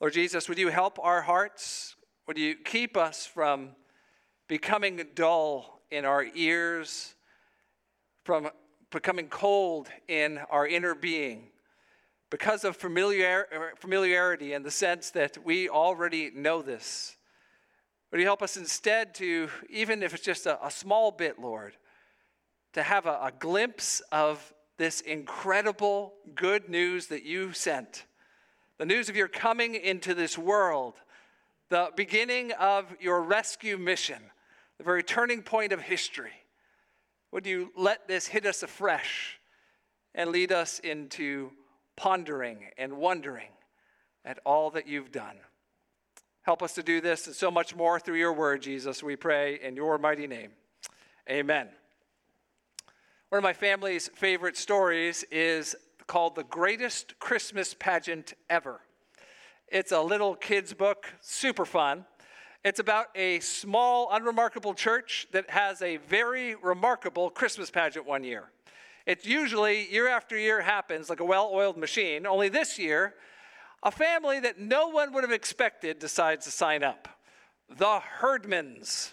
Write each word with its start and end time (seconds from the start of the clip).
Lord 0.00 0.14
Jesus, 0.14 0.48
would 0.48 0.56
you 0.56 0.68
help 0.68 0.98
our 0.98 1.20
hearts? 1.20 1.94
Would 2.26 2.38
you 2.38 2.54
keep 2.54 2.96
us 2.96 3.26
from 3.26 3.72
becoming 4.48 5.04
dull 5.14 5.82
in 5.90 6.06
our 6.06 6.24
ears, 6.34 7.14
from 8.24 8.48
becoming 8.90 9.28
cold 9.28 9.90
in 10.08 10.38
our 10.50 10.66
inner 10.66 10.94
being? 10.94 11.50
Because 12.30 12.64
of 12.64 12.78
familiar, 12.78 13.74
familiarity 13.76 14.54
in 14.54 14.62
the 14.62 14.70
sense 14.70 15.10
that 15.10 15.44
we 15.44 15.68
already 15.68 16.30
know 16.34 16.62
this. 16.62 17.16
Would 18.10 18.20
you 18.20 18.26
help 18.26 18.40
us 18.40 18.56
instead 18.56 19.14
to, 19.16 19.50
even 19.68 20.02
if 20.02 20.14
it's 20.14 20.24
just 20.24 20.46
a, 20.46 20.64
a 20.64 20.70
small 20.70 21.10
bit, 21.10 21.38
Lord, 21.38 21.74
to 22.72 22.82
have 22.82 23.04
a, 23.04 23.18
a 23.24 23.32
glimpse 23.38 24.00
of 24.12 24.54
this 24.78 25.02
incredible 25.02 26.14
good 26.34 26.70
news 26.70 27.08
that 27.08 27.24
you 27.24 27.52
sent? 27.52 28.06
The 28.80 28.86
news 28.86 29.10
of 29.10 29.16
your 29.16 29.28
coming 29.28 29.74
into 29.74 30.14
this 30.14 30.38
world, 30.38 30.94
the 31.68 31.90
beginning 31.96 32.52
of 32.52 32.86
your 32.98 33.20
rescue 33.20 33.76
mission, 33.76 34.22
the 34.78 34.84
very 34.84 35.02
turning 35.02 35.42
point 35.42 35.74
of 35.74 35.82
history. 35.82 36.32
Would 37.30 37.44
you 37.44 37.72
let 37.76 38.08
this 38.08 38.26
hit 38.26 38.46
us 38.46 38.62
afresh 38.62 39.38
and 40.14 40.30
lead 40.30 40.50
us 40.50 40.78
into 40.78 41.50
pondering 41.94 42.70
and 42.78 42.94
wondering 42.94 43.50
at 44.24 44.38
all 44.46 44.70
that 44.70 44.88
you've 44.88 45.12
done? 45.12 45.36
Help 46.40 46.62
us 46.62 46.72
to 46.72 46.82
do 46.82 47.02
this 47.02 47.26
and 47.26 47.36
so 47.36 47.50
much 47.50 47.76
more 47.76 48.00
through 48.00 48.16
your 48.16 48.32
word, 48.32 48.62
Jesus, 48.62 49.02
we 49.02 49.14
pray 49.14 49.60
in 49.62 49.76
your 49.76 49.98
mighty 49.98 50.26
name. 50.26 50.52
Amen. 51.28 51.68
One 53.28 53.40
of 53.40 53.42
my 53.42 53.52
family's 53.52 54.08
favorite 54.08 54.56
stories 54.56 55.22
is 55.30 55.76
called 56.10 56.34
The 56.34 56.42
Greatest 56.42 57.20
Christmas 57.20 57.72
Pageant 57.72 58.34
Ever. 58.48 58.80
It's 59.68 59.92
a 59.92 60.00
little 60.00 60.34
kid's 60.34 60.74
book, 60.74 61.06
super 61.20 61.64
fun. 61.64 62.04
It's 62.64 62.80
about 62.80 63.06
a 63.14 63.38
small, 63.38 64.08
unremarkable 64.10 64.74
church 64.74 65.28
that 65.30 65.50
has 65.50 65.80
a 65.82 65.98
very 65.98 66.56
remarkable 66.56 67.30
Christmas 67.30 67.70
pageant 67.70 68.06
one 68.06 68.24
year. 68.24 68.50
It 69.06 69.24
usually, 69.24 69.88
year 69.88 70.08
after 70.08 70.36
year, 70.36 70.62
happens 70.62 71.08
like 71.08 71.20
a 71.20 71.24
well 71.24 71.48
oiled 71.52 71.76
machine, 71.76 72.26
only 72.26 72.48
this 72.48 72.76
year, 72.76 73.14
a 73.84 73.92
family 73.92 74.40
that 74.40 74.58
no 74.58 74.88
one 74.88 75.12
would 75.12 75.22
have 75.22 75.30
expected 75.30 76.00
decides 76.00 76.44
to 76.46 76.50
sign 76.50 76.82
up 76.82 77.06
the 77.68 78.00
Herdmans. 78.20 79.12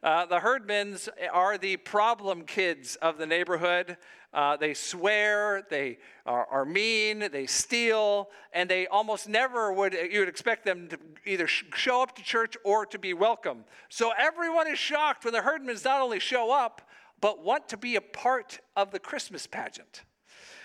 Uh, 0.00 0.24
the 0.26 0.38
Herdmans 0.38 1.08
are 1.32 1.58
the 1.58 1.76
problem 1.78 2.44
kids 2.44 2.94
of 3.02 3.18
the 3.18 3.26
neighborhood. 3.26 3.96
Uh, 4.36 4.54
they 4.54 4.74
swear, 4.74 5.62
they 5.70 5.96
are, 6.26 6.46
are, 6.50 6.66
mean, 6.66 7.26
they 7.32 7.46
steal, 7.46 8.28
and 8.52 8.68
they 8.68 8.86
almost 8.86 9.30
never 9.30 9.72
would, 9.72 9.94
you 9.94 10.20
would 10.20 10.28
expect 10.28 10.62
them 10.62 10.88
to 10.88 10.98
either 11.24 11.46
sh- 11.46 11.64
show 11.74 12.02
up 12.02 12.14
to 12.14 12.22
church 12.22 12.54
or 12.62 12.84
to 12.84 12.98
be 12.98 13.14
welcome. 13.14 13.64
So 13.88 14.12
everyone 14.18 14.66
is 14.66 14.78
shocked 14.78 15.24
when 15.24 15.32
the 15.32 15.40
Herdmans 15.40 15.86
not 15.86 16.02
only 16.02 16.20
show 16.20 16.52
up, 16.52 16.82
but 17.22 17.42
want 17.42 17.66
to 17.70 17.78
be 17.78 17.96
a 17.96 18.00
part 18.02 18.60
of 18.76 18.90
the 18.90 18.98
Christmas 18.98 19.46
pageant. 19.46 20.02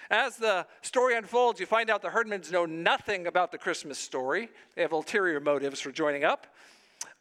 As 0.10 0.36
the 0.36 0.68
story 0.82 1.16
unfolds, 1.16 1.62
you 1.62 1.66
find 1.66 1.90
out 1.90 2.02
the 2.02 2.10
Herdmans 2.10 2.52
know 2.52 2.66
nothing 2.66 3.26
about 3.26 3.54
the 3.54 3.58
Christmas 3.58 3.98
story. 3.98 4.50
They 4.76 4.82
have 4.82 4.92
ulterior 4.92 5.40
motives 5.40 5.80
for 5.80 5.94
joining 5.94 6.26
up. 6.26 6.46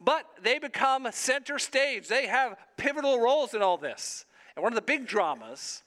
But 0.01 0.27
they 0.43 0.59
become 0.59 1.07
center 1.13 1.61
stage. 1.61 2.09
They 2.09 2.27
have 2.27 2.57
pivotal 2.77 3.21
roles 3.21 3.55
in 3.55 3.63
all 3.63 3.77
this. 3.77 4.25
And 4.57 4.65
one 4.65 4.73
of 4.73 4.75
the 4.75 4.83
big 4.83 5.07
dramas 5.07 5.85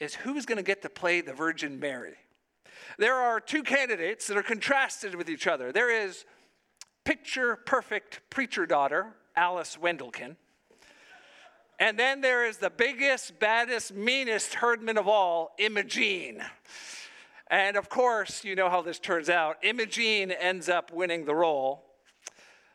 is 0.00 0.14
who's 0.14 0.46
going 0.46 0.56
to 0.56 0.62
get 0.64 0.82
to 0.82 0.88
play 0.88 1.20
the 1.20 1.32
Virgin 1.32 1.78
Mary. 1.78 2.14
There 2.98 3.14
are 3.14 3.40
two 3.40 3.62
candidates 3.62 4.26
that 4.26 4.36
are 4.36 4.42
contrasted 4.42 5.14
with 5.14 5.28
each 5.28 5.46
other. 5.46 5.72
There 5.72 5.90
is 5.90 6.24
picture 7.04 7.56
perfect 7.56 8.20
preacher 8.30 8.66
daughter, 8.66 9.14
Alice 9.36 9.76
Wendleken. 9.80 10.36
And 11.78 11.98
then 11.98 12.20
there 12.20 12.46
is 12.46 12.58
the 12.58 12.70
biggest, 12.70 13.38
baddest, 13.40 13.92
meanest 13.92 14.54
herdman 14.54 14.96
of 14.96 15.08
all, 15.08 15.54
Imogene. 15.58 16.42
And 17.50 17.76
of 17.76 17.88
course, 17.88 18.44
you 18.44 18.54
know 18.54 18.70
how 18.70 18.80
this 18.80 18.98
turns 18.98 19.28
out. 19.28 19.58
Imogene 19.62 20.30
ends 20.30 20.68
up 20.68 20.92
winning 20.92 21.24
the 21.24 21.34
role. 21.34 21.84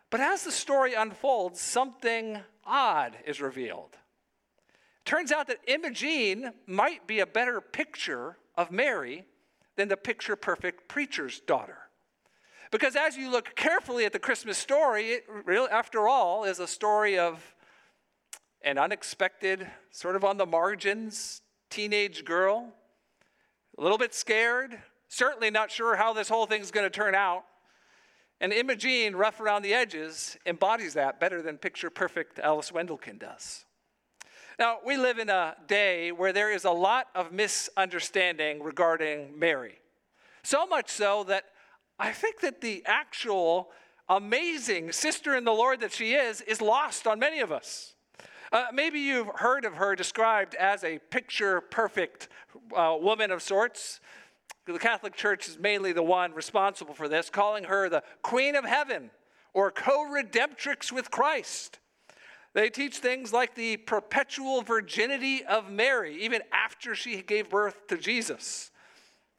But 0.09 0.19
as 0.21 0.43
the 0.43 0.51
story 0.51 0.95
unfolds, 0.95 1.61
something 1.61 2.39
odd 2.65 3.15
is 3.25 3.41
revealed. 3.41 3.95
Turns 5.09 5.31
out 5.31 5.47
that 5.47 5.57
Imogene 5.65 6.53
might 6.67 7.07
be 7.07 7.19
a 7.19 7.25
better 7.25 7.61
picture 7.61 8.37
of 8.55 8.69
Mary 8.69 9.25
than 9.75 9.87
the 9.87 9.97
picture 9.97 10.35
perfect 10.35 10.87
preacher's 10.87 11.39
daughter. 11.39 11.79
Because 12.69 12.95
as 12.95 13.17
you 13.17 13.31
look 13.31 13.55
carefully 13.55 14.05
at 14.05 14.13
the 14.13 14.19
Christmas 14.19 14.59
story, 14.59 15.05
it 15.13 15.25
really, 15.45 15.67
after 15.71 16.07
all, 16.07 16.43
is 16.43 16.59
a 16.59 16.67
story 16.67 17.17
of 17.17 17.55
an 18.61 18.77
unexpected, 18.77 19.65
sort 19.89 20.15
of 20.15 20.23
on 20.23 20.37
the 20.37 20.45
margins, 20.45 21.41
teenage 21.71 22.23
girl, 22.23 22.71
a 23.79 23.81
little 23.81 23.97
bit 23.97 24.13
scared, 24.13 24.77
certainly 25.07 25.49
not 25.49 25.71
sure 25.71 25.95
how 25.95 26.13
this 26.13 26.29
whole 26.29 26.45
thing's 26.45 26.69
going 26.69 26.85
to 26.85 26.91
turn 26.91 27.15
out. 27.15 27.45
And 28.39 28.53
Imogene, 28.53 29.15
rough 29.15 29.39
around 29.39 29.63
the 29.63 29.73
edges, 29.73 30.37
embodies 30.45 30.93
that 30.93 31.19
better 31.19 31.41
than 31.41 31.57
picture 31.57 31.89
perfect 31.89 32.37
Alice 32.37 32.69
Wendleken 32.69 33.17
does. 33.17 33.65
Now, 34.59 34.79
we 34.85 34.97
live 34.97 35.19
in 35.19 35.29
a 35.29 35.55
day 35.67 36.11
where 36.11 36.33
there 36.33 36.51
is 36.51 36.65
a 36.65 36.71
lot 36.71 37.07
of 37.15 37.31
misunderstanding 37.31 38.61
regarding 38.61 39.39
Mary. 39.39 39.79
So 40.43 40.67
much 40.67 40.89
so 40.89 41.23
that 41.29 41.45
I 41.97 42.11
think 42.11 42.41
that 42.41 42.59
the 42.59 42.83
actual 42.85 43.69
amazing 44.09 44.91
sister 44.91 45.37
in 45.37 45.45
the 45.45 45.53
Lord 45.53 45.79
that 45.79 45.93
she 45.93 46.11
is 46.11 46.41
is 46.41 46.59
lost 46.59 47.07
on 47.07 47.19
many 47.19 47.39
of 47.39 47.53
us. 47.53 47.93
Uh, 48.51 48.65
maybe 48.73 48.99
you've 48.99 49.29
heard 49.35 49.63
of 49.63 49.75
her 49.75 49.95
described 49.95 50.55
as 50.55 50.83
a 50.83 50.99
picture 51.09 51.61
perfect 51.61 52.27
uh, 52.75 52.97
woman 52.99 53.31
of 53.31 53.41
sorts. 53.41 54.01
The 54.65 54.77
Catholic 54.77 55.15
Church 55.15 55.47
is 55.47 55.57
mainly 55.57 55.93
the 55.93 56.03
one 56.03 56.33
responsible 56.33 56.93
for 56.93 57.07
this, 57.07 57.29
calling 57.29 57.63
her 57.63 57.87
the 57.87 58.03
Queen 58.23 58.55
of 58.57 58.65
Heaven 58.65 59.11
or 59.53 59.71
co 59.71 60.05
redemptrix 60.05 60.91
with 60.91 61.11
Christ. 61.11 61.79
They 62.59 62.69
teach 62.69 62.97
things 62.97 63.31
like 63.31 63.55
the 63.55 63.77
perpetual 63.77 64.63
virginity 64.63 65.45
of 65.45 65.71
Mary, 65.71 66.21
even 66.23 66.41
after 66.51 66.93
she 66.93 67.21
gave 67.21 67.49
birth 67.49 67.87
to 67.87 67.95
Jesus. 67.95 68.71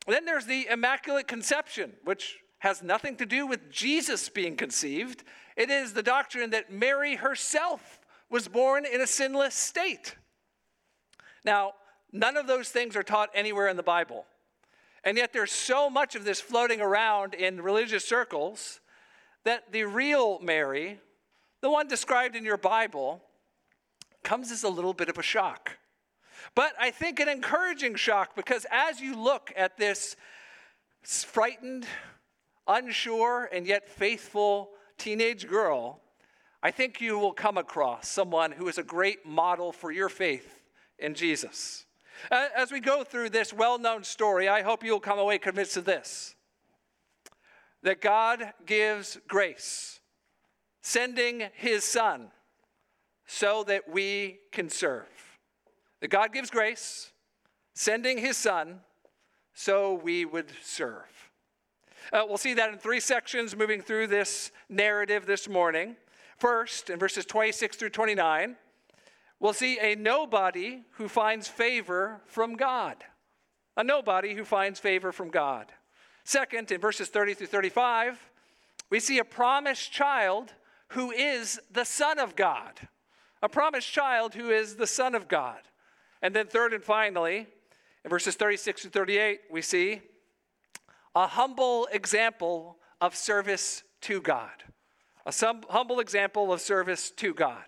then 0.07 0.25
there's 0.25 0.47
the 0.47 0.67
Immaculate 0.71 1.29
Conception, 1.29 1.93
which 2.03 2.39
has 2.61 2.83
nothing 2.83 3.17
to 3.17 3.27
do 3.27 3.47
with 3.47 3.71
Jesus 3.71 4.31
being 4.31 4.57
conceived. 4.57 5.23
It 5.55 5.69
is 5.69 5.93
the 5.93 6.03
doctrine 6.03 6.49
that 6.53 6.73
Mary 6.73 7.17
herself 7.17 8.01
was 8.31 8.49
born 8.49 8.87
in 8.87 9.03
a 9.03 9.07
sinless 9.07 9.55
state. 9.55 10.17
Now, 11.45 11.75
none 12.13 12.39
of 12.39 12.47
those 12.47 12.71
things 12.71 12.97
are 12.97 13.03
taught 13.03 13.29
anywhere 13.35 13.69
in 13.69 13.77
the 13.77 13.83
Bible. 13.83 14.25
And 15.05 15.19
yet, 15.19 15.35
there's 15.35 15.53
so 15.53 15.91
much 15.91 16.15
of 16.15 16.25
this 16.25 16.41
floating 16.41 16.81
around 16.81 17.35
in 17.35 17.61
religious 17.61 18.07
circles 18.07 18.81
that 19.45 19.73
the 19.73 19.85
real 19.85 20.39
Mary, 20.41 21.01
the 21.61 21.71
one 21.71 21.89
described 21.89 22.37
in 22.37 22.45
your 22.45 22.57
Bible, 22.57 23.23
comes 24.23 24.51
as 24.51 24.63
a 24.63 24.69
little 24.69 24.95
bit 24.95 25.09
of 25.09 25.19
a 25.19 25.23
shock. 25.23 25.79
But 26.55 26.73
I 26.79 26.91
think 26.91 27.21
an 27.21 27.29
encouraging 27.29 27.95
shock 27.95 28.35
because 28.35 28.67
as 28.71 29.01
you 29.01 29.17
look 29.17 29.53
at 29.57 29.77
this 29.77 30.17
frightened, 31.03 31.87
unsure, 32.67 33.49
and 33.53 33.67
yet 33.67 33.89
faithful 33.89 34.71
teenage 34.99 35.49
girl, 35.49 36.01
I 36.63 36.71
think 36.71 37.01
you 37.01 37.19
will 37.19 37.33
come 37.33 37.57
across 37.57 38.09
someone 38.09 38.53
who 38.53 38.69
is 38.69 38.79
a 38.79 38.83
great 38.83 39.25
model 39.25 39.73
for 39.73 39.91
your 39.91 40.09
faith 40.09 40.61
in 40.99 41.15
Jesus. 41.15 41.87
As 42.31 42.71
we 42.71 42.81
go 42.81 43.03
through 43.03 43.31
this 43.31 43.53
well 43.53 43.79
known 43.79 44.05
story, 44.05 44.49
I 44.49 44.61
hope 44.63 44.85
you'll 44.85 45.01
come 45.01 45.19
away 45.19 45.39
convinced 45.39 45.77
of 45.77 45.85
this 45.85 46.35
that 47.83 48.03
God 48.03 48.53
gives 48.67 49.19
grace, 49.27 50.00
sending 50.91 51.45
his 51.55 51.85
Son 51.85 52.33
so 53.25 53.63
that 53.63 53.89
we 53.89 54.41
can 54.51 54.69
serve. 54.69 55.07
That 56.01 56.09
God 56.09 56.33
gives 56.33 56.51
grace, 56.51 57.13
sending 57.75 58.19
his 58.19 58.37
Son 58.37 58.81
so 59.55 59.95
we 59.95 60.25
would 60.25 60.51
serve. 60.63 61.31
Uh, 62.13 62.25
we'll 62.27 62.39
see 62.39 62.55
that 62.55 62.73
in 62.73 62.79
three 62.79 62.99
sections 62.99 63.55
moving 63.55 63.81
through 63.81 64.09
this 64.09 64.51
narrative 64.69 65.27
this 65.27 65.49
morning. 65.49 65.95
First, 66.39 66.91
in 66.91 66.99
verses 66.99 67.25
26 67.25 67.77
through 67.77 67.91
29, 67.91 68.57
we'll 69.39 69.53
see 69.53 69.79
a 69.79 69.95
nobody 69.95 70.81
who 70.95 71.07
finds 71.07 71.47
favor 71.47 72.21
from 72.27 72.57
God. 72.57 72.97
A 73.77 73.85
nobody 73.85 74.35
who 74.35 74.45
finds 74.45 74.81
favor 74.81 75.13
from 75.13 75.31
God. 75.31 75.71
Second, 76.25 76.73
in 76.73 76.81
verses 76.81 77.09
30 77.09 77.35
through 77.35 77.47
35, 77.47 78.19
we 78.91 78.99
see 78.99 79.19
a 79.19 79.25
promised 79.25 79.93
child 79.93 80.53
who 80.91 81.11
is 81.11 81.61
the 81.71 81.85
Son 81.85 82.19
of 82.19 82.37
God. 82.37 82.89
A 83.43 83.49
promised 83.49 83.91
child 83.91 84.35
who 84.35 84.51
is 84.51 84.77
the 84.77 84.87
Son 84.87 85.15
of 85.15 85.29
God. 85.29 85.61
And 86.23 86.35
then, 86.35 86.47
third 86.47 86.73
and 86.73 86.85
finally, 86.85 87.47
in 88.05 88.11
verses 88.11 88.35
36 88.35 88.83
to 88.83 88.91
38, 88.91 89.41
we 89.51 89.63
see 89.63 90.03
a 91.15 91.27
humble 91.27 91.89
example 91.93 92.77
of 93.01 93.17
service 93.17 93.83
to 94.03 94.21
God. 94.21 94.51
A 95.27 95.33
humble 95.69 96.01
example 96.01 96.53
of 96.53 96.61
service 96.61 97.11
to 97.13 97.35
God. 97.35 97.65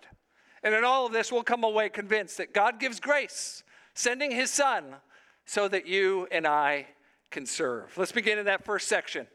And 0.63 0.73
in 0.73 0.83
all 0.83 1.05
of 1.05 1.13
this, 1.13 1.31
we'll 1.31 1.43
come 1.43 1.63
away 1.63 1.89
convinced 1.89 2.37
that 2.37 2.53
God 2.53 2.79
gives 2.79 2.99
grace, 2.99 3.63
sending 3.93 4.31
his 4.31 4.49
son 4.49 4.95
so 5.45 5.67
that 5.67 5.87
you 5.87 6.27
and 6.31 6.47
I 6.47 6.87
can 7.31 7.45
serve. 7.45 7.97
Let's 7.97 8.11
begin 8.11 8.39
in 8.39 8.45
that 8.45 8.63
first 8.63 8.87
section. 8.87 9.27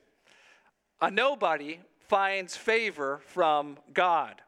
A 1.01 1.11
nobody 1.11 1.81
finds 2.09 2.57
favor 2.57 3.21
from 3.27 3.79
God. 3.93 4.41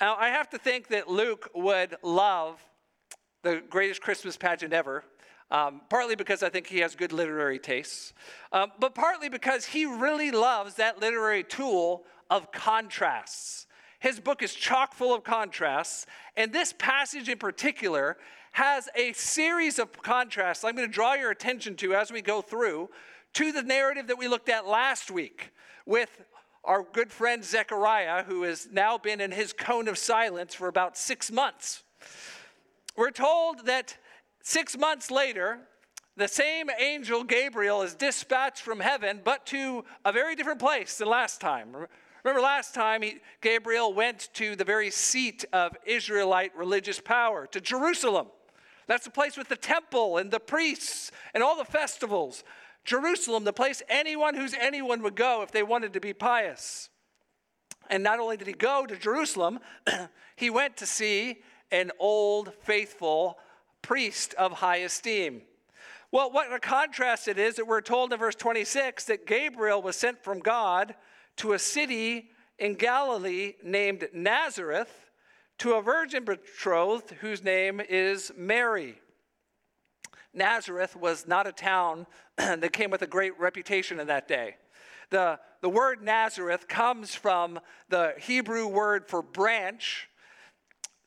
Now, 0.00 0.16
I 0.16 0.28
have 0.28 0.48
to 0.50 0.58
think 0.58 0.88
that 0.88 1.08
Luke 1.08 1.50
would 1.54 1.96
love 2.02 2.64
the 3.42 3.62
greatest 3.68 4.00
Christmas 4.00 4.36
pageant 4.36 4.72
ever, 4.72 5.04
um, 5.50 5.82
partly 5.90 6.16
because 6.16 6.42
I 6.42 6.48
think 6.48 6.66
he 6.66 6.78
has 6.78 6.94
good 6.94 7.12
literary 7.12 7.58
tastes, 7.58 8.14
um, 8.52 8.72
but 8.78 8.94
partly 8.94 9.28
because 9.28 9.66
he 9.66 9.84
really 9.84 10.30
loves 10.30 10.74
that 10.74 11.00
literary 11.00 11.44
tool 11.44 12.04
of 12.30 12.50
contrasts. 12.50 13.66
His 13.98 14.18
book 14.18 14.42
is 14.42 14.54
chock 14.54 14.94
full 14.94 15.14
of 15.14 15.22
contrasts, 15.22 16.06
and 16.36 16.52
this 16.52 16.72
passage 16.72 17.28
in 17.28 17.38
particular 17.38 18.16
has 18.52 18.88
a 18.96 19.12
series 19.12 19.78
of 19.78 19.92
contrasts 20.02 20.64
I'm 20.64 20.74
going 20.74 20.88
to 20.88 20.92
draw 20.92 21.14
your 21.14 21.30
attention 21.30 21.76
to 21.76 21.94
as 21.94 22.10
we 22.10 22.22
go 22.22 22.40
through 22.40 22.88
to 23.34 23.52
the 23.52 23.62
narrative 23.62 24.06
that 24.08 24.18
we 24.18 24.28
looked 24.28 24.48
at 24.48 24.66
last 24.66 25.10
week 25.10 25.52
with 25.86 26.22
our 26.64 26.82
good 26.82 27.10
friend 27.10 27.44
Zechariah, 27.44 28.24
who 28.24 28.42
has 28.42 28.68
now 28.70 28.98
been 28.98 29.20
in 29.20 29.32
his 29.32 29.52
cone 29.52 29.88
of 29.88 29.98
silence 29.98 30.54
for 30.54 30.68
about 30.68 30.96
six 30.96 31.30
months. 31.30 31.82
We're 32.96 33.10
told 33.10 33.66
that 33.66 33.96
six 34.42 34.76
months 34.76 35.10
later, 35.10 35.60
the 36.16 36.28
same 36.28 36.68
angel 36.78 37.24
Gabriel 37.24 37.82
is 37.82 37.94
dispatched 37.94 38.62
from 38.62 38.80
heaven, 38.80 39.20
but 39.24 39.46
to 39.46 39.84
a 40.04 40.12
very 40.12 40.34
different 40.34 40.58
place 40.58 40.98
than 40.98 41.08
last 41.08 41.40
time. 41.40 41.74
Remember, 42.24 42.42
last 42.42 42.74
time 42.74 43.02
he, 43.02 43.20
Gabriel 43.40 43.94
went 43.94 44.28
to 44.34 44.54
the 44.54 44.64
very 44.64 44.90
seat 44.90 45.44
of 45.52 45.74
Israelite 45.86 46.54
religious 46.54 47.00
power, 47.00 47.46
to 47.46 47.60
Jerusalem. 47.60 48.26
That's 48.86 49.04
the 49.04 49.10
place 49.10 49.36
with 49.36 49.48
the 49.48 49.56
temple 49.56 50.18
and 50.18 50.30
the 50.30 50.40
priests 50.40 51.12
and 51.32 51.42
all 51.42 51.56
the 51.56 51.64
festivals. 51.64 52.44
Jerusalem, 52.90 53.44
the 53.44 53.52
place 53.52 53.84
anyone 53.88 54.34
who's 54.34 54.52
anyone 54.52 55.00
would 55.02 55.14
go 55.14 55.42
if 55.42 55.52
they 55.52 55.62
wanted 55.62 55.92
to 55.92 56.00
be 56.00 56.12
pious. 56.12 56.88
And 57.88 58.02
not 58.02 58.18
only 58.18 58.36
did 58.36 58.48
he 58.48 58.52
go 58.52 58.84
to 58.84 58.96
Jerusalem, 58.96 59.60
he 60.34 60.50
went 60.50 60.76
to 60.78 60.86
see 60.86 61.38
an 61.70 61.92
old, 62.00 62.52
faithful 62.64 63.38
priest 63.80 64.34
of 64.34 64.54
high 64.54 64.78
esteem. 64.78 65.42
Well, 66.10 66.32
what 66.32 66.52
a 66.52 66.58
contrast 66.58 67.28
it 67.28 67.38
is 67.38 67.54
that 67.54 67.68
we're 67.68 67.80
told 67.80 68.12
in 68.12 68.18
verse 68.18 68.34
26 68.34 69.04
that 69.04 69.24
Gabriel 69.24 69.80
was 69.80 69.94
sent 69.94 70.24
from 70.24 70.40
God 70.40 70.96
to 71.36 71.52
a 71.52 71.60
city 71.60 72.30
in 72.58 72.74
Galilee 72.74 73.52
named 73.62 74.08
Nazareth 74.12 74.90
to 75.58 75.74
a 75.74 75.82
virgin 75.82 76.24
betrothed 76.24 77.12
whose 77.20 77.44
name 77.44 77.80
is 77.88 78.32
Mary. 78.36 79.00
Nazareth 80.32 80.96
was 80.96 81.26
not 81.26 81.46
a 81.46 81.52
town 81.52 82.06
that 82.36 82.72
came 82.72 82.90
with 82.90 83.02
a 83.02 83.06
great 83.06 83.38
reputation 83.38 84.00
in 84.00 84.06
that 84.06 84.28
day. 84.28 84.56
The, 85.10 85.40
the 85.60 85.68
word 85.68 86.02
Nazareth 86.02 86.68
comes 86.68 87.14
from 87.14 87.58
the 87.88 88.14
Hebrew 88.18 88.68
word 88.68 89.08
for 89.08 89.22
branch. 89.22 90.08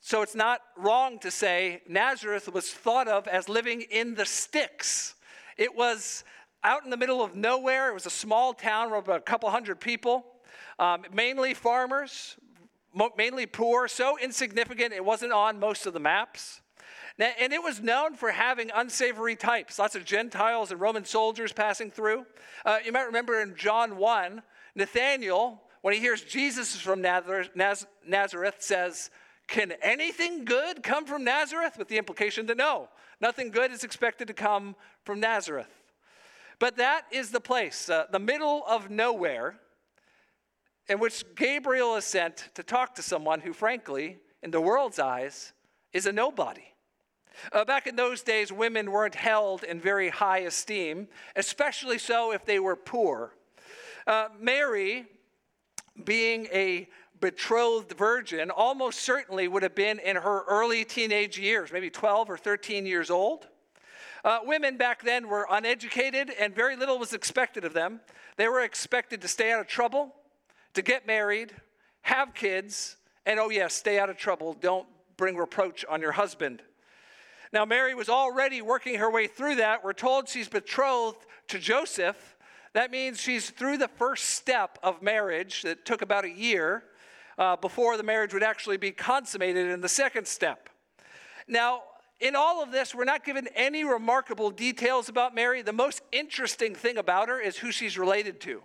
So 0.02 0.22
it's 0.22 0.36
not 0.36 0.60
wrong 0.78 1.20
to 1.20 1.31
say 1.31 1.81
Nazareth 1.88 2.52
was 2.54 2.70
thought 2.70 3.08
of 3.08 3.28
as 3.28 3.48
living 3.48 3.81
in 3.81 4.16
the 4.16 4.25
sticks. 4.25 5.16
It 5.58 5.74
was 5.75 6.25
out 6.64 6.84
in 6.84 6.90
the 6.90 6.98
middle 6.98 7.24
of 7.24 7.36
nowhere. 7.36 7.90
It 7.90 7.94
was 7.94 8.06
a 8.06 8.12
small 8.12 8.54
town 8.54 8.88
of 8.92 9.06
about 9.06 9.20
a 9.20 9.24
couple 9.24 9.50
hundred 9.50 9.80
people, 9.80 10.25
um, 10.80 11.04
mainly 11.14 11.54
farmers, 11.54 12.36
mainly 13.18 13.46
poor, 13.46 13.88
so 13.88 14.18
insignificant 14.18 14.94
it 14.94 15.04
wasn't 15.04 15.31
on 15.31 15.60
most 15.60 15.86
of 15.86 15.94
the 15.94 16.00
maps. 16.00 16.62
Now, 17.18 17.31
and 17.40 17.54
it 17.54 17.62
was 17.62 17.81
known 17.81 18.16
for 18.16 18.31
having 18.31 18.72
unsavory 18.74 19.36
types, 19.36 19.80
lots 19.80 19.95
of 19.95 20.06
Gentiles 20.06 20.72
and 20.72 20.80
Roman 20.80 21.06
soldiers 21.06 21.54
passing 21.54 21.92
through. 21.92 22.25
Uh, 22.66 22.80
you 22.84 22.92
might 22.92 23.04
remember 23.04 23.42
in 23.42 23.56
John 23.56 23.98
1, 23.98 24.42
Nathaniel, 24.75 25.62
when 25.81 25.94
he 25.94 26.00
hears 26.00 26.24
Jesus 26.24 26.75
is 26.75 26.81
from 26.81 27.01
Nazareth, 27.01 27.51
Nazareth, 28.07 28.56
says, 28.60 29.10
Can 29.48 29.74
anything 29.81 30.45
good 30.45 30.81
come 30.81 31.06
from 31.06 31.24
Nazareth? 31.24 31.78
With 31.78 31.90
the 31.90 31.98
implication 31.98 32.45
that 32.48 32.57
no, 32.57 32.90
nothing 33.22 33.51
good 33.51 33.72
is 33.72 33.84
expected 33.84 34.28
to 34.28 34.34
come 34.34 34.75
from 35.04 35.19
Nazareth. 35.19 35.68
But 36.60 36.78
that 36.78 37.06
is 37.12 37.31
the 37.31 37.42
place, 37.42 37.89
uh, 37.89 38.06
the 38.12 38.19
middle 38.19 38.63
of 38.68 38.89
nowhere, 38.89 39.60
in 40.88 41.00
which 41.00 41.24
Gabriel 41.36 41.96
is 41.96 42.06
sent 42.06 42.50
to 42.56 42.63
talk 42.63 42.96
to 42.96 43.01
someone 43.01 43.42
who, 43.42 43.54
frankly, 43.54 44.19
in 44.42 44.51
the 44.51 44.62
world's 44.62 45.00
eyes, 45.00 45.54
is 45.92 46.06
a 46.06 46.12
nobody. 46.12 46.73
Uh, 47.51 47.65
back 47.65 47.88
in 47.88 47.95
those 47.95 48.21
days, 48.21 48.51
women 48.51 48.91
weren't 48.91 49.15
held 49.15 49.63
in 49.63 49.80
very 49.80 50.09
high 50.09 50.39
esteem, 50.39 51.07
especially 51.35 51.97
so 51.97 52.31
if 52.31 52.45
they 52.45 52.59
were 52.59 52.75
poor. 52.75 53.33
Uh, 54.06 54.27
Mary, 54.39 55.06
being 56.03 56.47
a 56.51 56.88
betrothed 57.19 57.94
virgin, 57.94 58.51
almost 58.51 59.00
certainly 59.00 59.47
would 59.47 59.63
have 59.63 59.75
been 59.75 60.00
in 60.00 60.18
her 60.18 60.44
early 60.47 60.83
teenage 60.83 61.39
years, 61.39 61.71
maybe 61.71 61.89
12 61.89 62.30
or 62.30 62.38
13 62.38 62.85
years 62.85 63.09
old. 63.09 63.47
Uh, 64.25 64.39
women 64.44 64.77
back 64.77 65.03
then 65.03 65.27
were 65.27 65.47
uneducated, 65.50 66.29
and 66.39 66.56
very 66.56 66.75
little 66.75 66.97
was 66.97 67.13
expected 67.13 67.65
of 67.65 67.74
them. 67.74 68.00
They 68.38 68.47
were 68.47 68.62
expected 68.62 69.21
to 69.21 69.27
stay 69.27 69.51
out 69.51 69.59
of 69.59 69.68
trouble, 69.68 70.13
to 70.74 70.81
get 70.81 71.06
married, 71.06 71.53
have 72.01 72.33
kids, 72.33 72.97
and 73.25 73.39
oh, 73.39 73.50
yes, 73.50 73.74
stay 73.74 74.00
out 74.00 74.09
of 74.09 74.18
trouble. 74.18 74.53
Don't 74.53 74.88
bring 75.18 75.36
reproach 75.38 75.86
on 75.89 76.01
your 76.01 76.12
husband. 76.13 76.62
Now, 77.53 77.65
Mary 77.65 77.94
was 77.94 78.09
already 78.09 78.63
working 78.63 78.95
her 78.95 79.11
way 79.11 79.27
through 79.27 79.57
that. 79.57 79.83
We're 79.83 79.94
told 79.94 80.27
she's 80.27 80.50
betrothed 80.50 81.23
to 81.50 81.59
Joseph. 81.59 82.35
That 82.73 82.89
means 82.89 83.21
she's 83.21 83.51
through 83.51 83.77
the 83.77 83.88
first 83.88 84.31
step 84.31 84.79
of 84.81 85.03
marriage 85.03 85.61
that 85.61 85.85
took 85.85 86.01
about 86.01 86.25
a 86.25 86.31
year 86.31 86.83
uh, 87.38 87.55
before 87.57 87.95
the 87.95 88.01
marriage 88.01 88.33
would 88.33 88.41
actually 88.41 88.77
be 88.77 88.89
consummated 88.89 89.69
in 89.69 89.81
the 89.81 89.88
second 89.88 90.27
step. 90.27 90.67
Now, 91.47 91.83
in 92.19 92.35
all 92.35 92.63
of 92.63 92.71
this, 92.71 92.95
we're 92.95 93.03
not 93.03 93.23
given 93.23 93.47
any 93.55 93.83
remarkable 93.83 94.50
details 94.50 95.07
about 95.07 95.35
Mary. 95.35 95.61
The 95.61 95.73
most 95.73 96.01
interesting 96.11 96.73
thing 96.73 96.97
about 96.97 97.29
her 97.29 97.39
is 97.39 97.57
who 97.57 97.71
she's 97.71 98.00
related 98.00 98.41
to. 98.41 98.63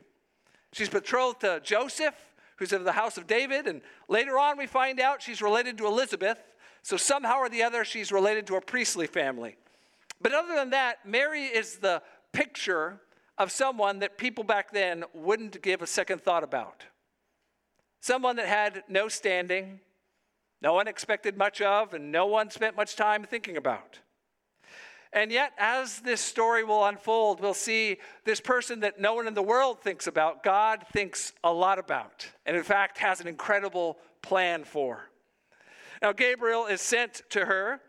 She's 0.73 0.89
betrothed 0.89 1.43
to 1.43 1.61
Joseph, 1.63 2.15
who's 2.57 2.73
of 2.73 2.85
the 2.85 2.93
house 2.93 3.19
of 3.19 3.27
David, 3.27 3.67
and 3.67 3.83
later 4.09 4.39
on 4.39 4.57
we 4.57 4.67
find 4.67 4.99
out 4.99 5.21
she's 5.21 5.43
related 5.43 5.77
to 5.77 5.87
Elizabeth. 5.87 6.39
So 6.89 6.97
somehow 6.97 7.41
or 7.41 7.51
the 7.51 7.65
other, 7.65 7.85
she's 7.85 8.11
related 8.11 8.47
to 8.47 8.57
a 8.57 8.63
priestly 8.63 9.07
family. 9.07 9.59
But 10.23 10.33
other 10.33 10.55
than 10.55 10.71
that, 10.71 11.05
Mary 11.05 11.43
is 11.43 11.77
the 11.77 12.01
picture 12.33 12.99
of 13.37 13.53
someone 13.53 13.99
that 13.99 14.17
people 14.17 14.43
back 14.43 14.73
then 14.73 15.05
wouldn't 15.13 15.61
give 15.61 15.83
a 15.83 15.87
second 15.87 16.23
thought 16.23 16.43
about. 16.43 16.85
Someone 18.01 18.37
that 18.37 18.47
had 18.47 18.85
no 18.89 19.09
standing, 19.09 19.81
no 20.63 20.73
one 20.73 20.89
expected 20.89 21.37
much 21.37 21.61
of, 21.61 21.93
and 21.93 22.11
no 22.11 22.25
one 22.25 22.49
spent 22.49 22.75
much 22.75 22.97
time 22.97 23.23
thinking 23.23 23.59
about. 23.59 23.99
And 25.13 25.31
yet, 25.31 25.53
as 25.59 25.99
this 25.99 26.23
story 26.23 26.65
will 26.65 26.87
unfold, 26.87 27.43
we'll 27.43 27.53
see 27.53 27.99
this 28.25 28.41
person 28.41 28.81
that 28.81 28.99
no 28.99 29.13
one 29.13 29.27
in 29.27 29.35
the 29.35 29.43
world 29.43 29.83
thinks 29.83 30.07
about, 30.07 30.43
God 30.43 30.87
thinks 30.91 31.35
a 31.45 31.53
lot 31.53 31.79
about, 31.79 32.27
and 32.47 32.57
in 32.57 32.63
fact 32.63 32.97
has 32.97 33.21
an 33.21 33.29
incredible 33.29 33.99
plan 34.23 34.65
for. 34.65 35.08
Now, 36.03 36.13
Gabriel 36.13 36.67
is 36.67 36.81
sent 36.81 37.23
to 37.31 37.45
her. 37.45 37.81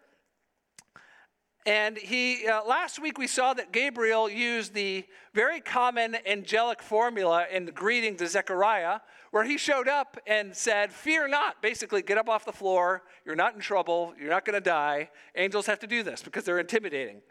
And 1.66 1.98
he, 1.98 2.48
uh, 2.48 2.64
last 2.64 3.00
week 3.00 3.18
we 3.18 3.28
saw 3.28 3.54
that 3.54 3.72
Gabriel 3.72 4.30
used 4.30 4.74
the 4.74 5.06
very 5.34 5.60
common 5.60 6.18
angelic 6.26 6.82
formula 6.82 7.46
in 7.52 7.66
the 7.66 7.72
greeting 7.72 8.16
to 8.18 8.28
Zechariah, 8.28 9.02
where 9.32 9.44
he 9.44 9.58
showed 9.58 9.88
up 9.88 10.18
and 10.26 10.56
said, 10.56 10.92
Fear 10.92 11.28
not. 11.28 11.62
Basically, 11.62 12.02
get 12.02 12.18
up 12.18 12.28
off 12.28 12.46
the 12.46 12.52
floor. 12.52 13.04
You're 13.26 13.36
not 13.36 13.54
in 13.54 13.60
trouble. 13.60 14.16
You're 14.20 14.32
not 14.32 14.46
going 14.46 14.56
to 14.56 14.62
die. 14.62 15.10
Angels 15.36 15.68
have 15.68 15.80
to 15.80 15.88
do 15.88 16.02
this 16.02 16.24
because 16.24 16.44
they're 16.44 16.60
intimidating. 16.60 17.22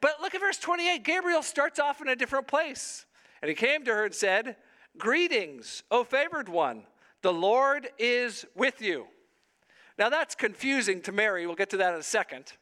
But 0.00 0.22
look 0.22 0.34
at 0.34 0.40
verse 0.40 0.58
28. 0.58 1.02
Gabriel 1.04 1.42
starts 1.42 1.78
off 1.78 2.00
in 2.00 2.08
a 2.08 2.16
different 2.16 2.46
place. 2.46 3.04
And 3.42 3.48
he 3.48 3.54
came 3.54 3.84
to 3.84 3.92
her 3.92 4.04
and 4.06 4.14
said, 4.14 4.56
Greetings, 4.96 5.82
O 5.90 6.04
favored 6.04 6.48
one. 6.48 6.84
The 7.22 7.32
Lord 7.32 7.88
is 7.98 8.46
with 8.54 8.80
you. 8.80 9.06
Now, 9.98 10.08
that's 10.08 10.34
confusing 10.34 11.02
to 11.02 11.12
Mary. 11.12 11.46
We'll 11.46 11.56
get 11.56 11.70
to 11.70 11.76
that 11.78 11.94
in 11.94 12.00
a 12.00 12.02
second. 12.02 12.52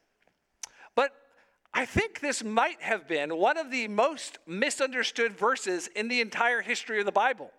But 0.95 1.11
I 1.73 1.85
think 1.85 2.19
this 2.19 2.43
might 2.43 2.81
have 2.81 3.07
been 3.07 3.37
one 3.37 3.57
of 3.57 3.71
the 3.71 3.87
most 3.87 4.39
misunderstood 4.45 5.37
verses 5.37 5.87
in 5.95 6.09
the 6.09 6.19
entire 6.19 6.61
history 6.61 6.99
of 6.99 7.05
the 7.05 7.11
Bible. 7.11 7.51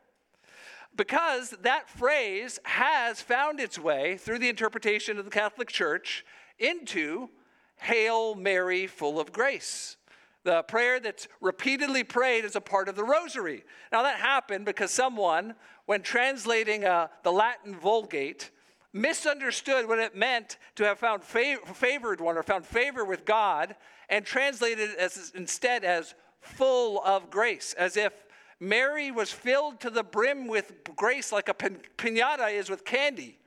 Because 0.95 1.55
that 1.63 1.89
phrase 1.89 2.59
has 2.65 3.23
found 3.23 3.59
its 3.61 3.79
way 3.79 4.19
through 4.19 4.39
the 4.39 4.51
interpretation 4.51 5.19
of 5.19 5.25
the 5.25 5.31
Catholic 5.31 5.71
Church 5.71 6.25
into 6.59 7.31
Hail 7.77 8.35
Mary, 8.35 8.87
full 8.87 9.19
of 9.19 9.33
grace. 9.33 9.97
the 10.45 10.63
prayer 10.65 10.99
that's 10.99 11.29
repeatedly 11.41 12.05
prayed 12.05 12.45
as 12.45 12.57
a 12.57 12.61
part 12.61 12.89
of 12.89 12.97
the 12.97 13.05
rosary. 13.05 13.65
Now, 13.93 14.03
that 14.03 14.17
happened 14.17 14.65
because 14.65 14.91
someone, 14.91 15.55
when 15.87 16.03
translating 16.03 16.85
uh, 16.85 17.09
the 17.23 17.33
Latin 17.33 17.77
Vulgate, 17.77 18.51
misunderstood 18.93 19.89
what 19.89 19.99
it 19.99 20.15
meant 20.15 20.59
to 20.77 20.85
have 20.85 20.99
found 20.99 21.23
fav- 21.23 21.67
favored 21.75 22.21
one 22.21 22.37
or 22.37 22.43
found 22.43 22.67
favor 22.67 23.05
with 23.05 23.25
God 23.25 23.75
and 24.09 24.25
translated 24.25 24.91
it 24.91 24.99
as, 24.99 25.33
instead 25.35 25.85
as 25.85 26.15
full 26.41 27.03
of 27.05 27.31
grace, 27.31 27.73
as 27.75 27.97
if 27.97 28.13
Mary 28.61 29.11
was 29.11 29.33
filled 29.33 29.81
to 29.81 29.91
the 29.91 30.03
brim 30.03 30.47
with 30.47 30.73
grace 30.95 31.33
like 31.33 31.49
a 31.49 31.55
pinata 31.55 32.53
is 32.53 32.71
with 32.71 32.85
candy. 32.85 33.39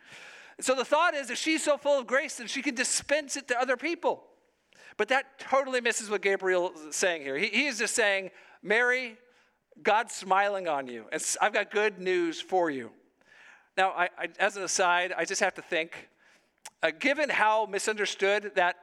So 0.59 0.73
the 0.73 0.85
thought 0.85 1.13
is 1.13 1.29
if 1.29 1.37
she's 1.37 1.63
so 1.63 1.77
full 1.77 1.99
of 1.99 2.07
grace, 2.07 2.37
then 2.37 2.47
she 2.47 2.61
can 2.61 2.75
dispense 2.75 3.35
it 3.35 3.47
to 3.49 3.59
other 3.59 3.77
people. 3.77 4.23
But 4.97 5.09
that 5.09 5.39
totally 5.39 5.81
misses 5.81 6.09
what 6.09 6.21
Gabriel 6.21 6.71
is 6.87 6.95
saying 6.95 7.21
here. 7.21 7.37
He, 7.37 7.47
he 7.47 7.65
is 7.67 7.77
just 7.77 7.95
saying, 7.95 8.31
Mary, 8.63 9.17
God's 9.83 10.13
smiling 10.13 10.67
on 10.67 10.87
you, 10.87 11.05
and 11.11 11.21
I've 11.41 11.53
got 11.53 11.71
good 11.71 11.99
news 11.99 12.39
for 12.39 12.69
you. 12.69 12.91
Now, 13.77 13.91
I, 13.91 14.09
I, 14.17 14.27
as 14.39 14.55
an 14.55 14.63
aside, 14.63 15.13
I 15.17 15.25
just 15.25 15.41
have 15.41 15.53
to 15.55 15.61
think, 15.61 16.09
uh, 16.81 16.91
given 16.97 17.29
how 17.29 17.65
misunderstood 17.65 18.51
that 18.55 18.77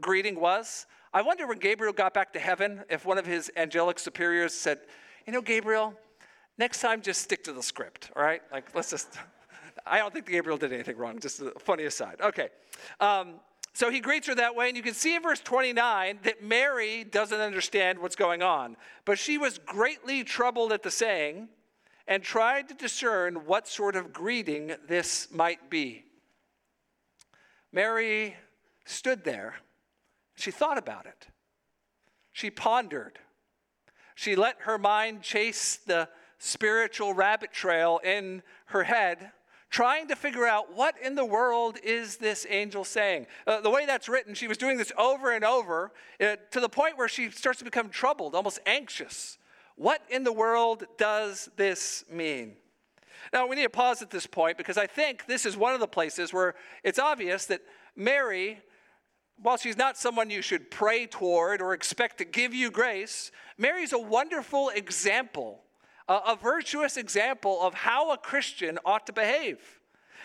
greeting 0.00 0.40
was, 0.40 0.86
I 1.14 1.22
wonder 1.22 1.46
when 1.46 1.58
Gabriel 1.58 1.92
got 1.92 2.12
back 2.14 2.32
to 2.32 2.40
heaven 2.40 2.82
if 2.90 3.04
one 3.04 3.18
of 3.18 3.26
his 3.26 3.50
angelic 3.56 3.98
superiors 3.98 4.54
said, 4.54 4.80
You 5.26 5.32
know, 5.32 5.42
Gabriel, 5.42 5.94
next 6.58 6.80
time 6.80 7.02
just 7.02 7.20
stick 7.20 7.44
to 7.44 7.52
the 7.52 7.62
script, 7.62 8.10
all 8.16 8.22
right? 8.22 8.42
Like, 8.50 8.74
let's 8.74 8.90
just. 8.90 9.08
I 9.86 9.98
don't 9.98 10.12
think 10.12 10.26
Gabriel 10.26 10.58
did 10.58 10.72
anything 10.72 10.96
wrong, 10.96 11.18
just 11.18 11.40
a 11.40 11.52
funny 11.58 11.84
aside. 11.84 12.16
Okay. 12.20 12.48
Um, 13.00 13.34
so 13.74 13.90
he 13.90 14.00
greets 14.00 14.26
her 14.26 14.34
that 14.34 14.54
way, 14.54 14.68
and 14.68 14.76
you 14.76 14.82
can 14.82 14.94
see 14.94 15.16
in 15.16 15.22
verse 15.22 15.40
29 15.40 16.20
that 16.24 16.42
Mary 16.42 17.04
doesn't 17.04 17.40
understand 17.40 17.98
what's 17.98 18.16
going 18.16 18.42
on. 18.42 18.76
But 19.04 19.18
she 19.18 19.38
was 19.38 19.58
greatly 19.58 20.24
troubled 20.24 20.72
at 20.72 20.82
the 20.82 20.90
saying 20.90 21.48
and 22.06 22.22
tried 22.22 22.68
to 22.68 22.74
discern 22.74 23.46
what 23.46 23.68
sort 23.68 23.96
of 23.96 24.12
greeting 24.12 24.74
this 24.88 25.28
might 25.30 25.70
be. 25.70 26.04
Mary 27.72 28.36
stood 28.84 29.24
there. 29.24 29.56
She 30.34 30.50
thought 30.50 30.78
about 30.78 31.06
it. 31.06 31.28
She 32.32 32.50
pondered. 32.50 33.18
She 34.14 34.36
let 34.36 34.56
her 34.60 34.78
mind 34.78 35.22
chase 35.22 35.76
the 35.76 36.08
spiritual 36.38 37.14
rabbit 37.14 37.52
trail 37.52 38.00
in 38.04 38.42
her 38.66 38.82
head 38.82 39.32
trying 39.72 40.06
to 40.06 40.14
figure 40.14 40.46
out 40.46 40.76
what 40.76 40.94
in 41.02 41.14
the 41.14 41.24
world 41.24 41.78
is 41.82 42.18
this 42.18 42.46
angel 42.50 42.84
saying. 42.84 43.26
Uh, 43.46 43.60
the 43.62 43.70
way 43.70 43.86
that's 43.86 44.06
written, 44.06 44.34
she 44.34 44.46
was 44.46 44.58
doing 44.58 44.76
this 44.76 44.92
over 44.98 45.32
and 45.32 45.44
over 45.44 45.90
uh, 46.20 46.36
to 46.50 46.60
the 46.60 46.68
point 46.68 46.98
where 46.98 47.08
she 47.08 47.30
starts 47.30 47.58
to 47.58 47.64
become 47.64 47.88
troubled, 47.88 48.34
almost 48.34 48.60
anxious. 48.66 49.38
What 49.82 50.00
in 50.08 50.22
the 50.22 50.32
world 50.32 50.84
does 50.96 51.50
this 51.56 52.04
mean? 52.08 52.54
Now, 53.32 53.48
we 53.48 53.56
need 53.56 53.64
to 53.64 53.68
pause 53.68 54.00
at 54.00 54.10
this 54.10 54.28
point 54.28 54.56
because 54.56 54.78
I 54.78 54.86
think 54.86 55.26
this 55.26 55.44
is 55.44 55.56
one 55.56 55.74
of 55.74 55.80
the 55.80 55.88
places 55.88 56.32
where 56.32 56.54
it's 56.84 57.00
obvious 57.00 57.46
that 57.46 57.62
Mary, 57.96 58.60
while 59.42 59.56
she's 59.56 59.76
not 59.76 59.96
someone 59.96 60.30
you 60.30 60.40
should 60.40 60.70
pray 60.70 61.06
toward 61.06 61.60
or 61.60 61.74
expect 61.74 62.18
to 62.18 62.24
give 62.24 62.54
you 62.54 62.70
grace, 62.70 63.32
Mary's 63.58 63.92
a 63.92 63.98
wonderful 63.98 64.68
example 64.68 65.64
a, 66.08 66.36
virtuous 66.36 66.96
example 66.96 67.60
of 67.62 67.74
how 67.74 68.12
a 68.12 68.18
Christian 68.18 68.78
ought 68.84 69.06
to 69.06 69.12
behave. 69.12 69.80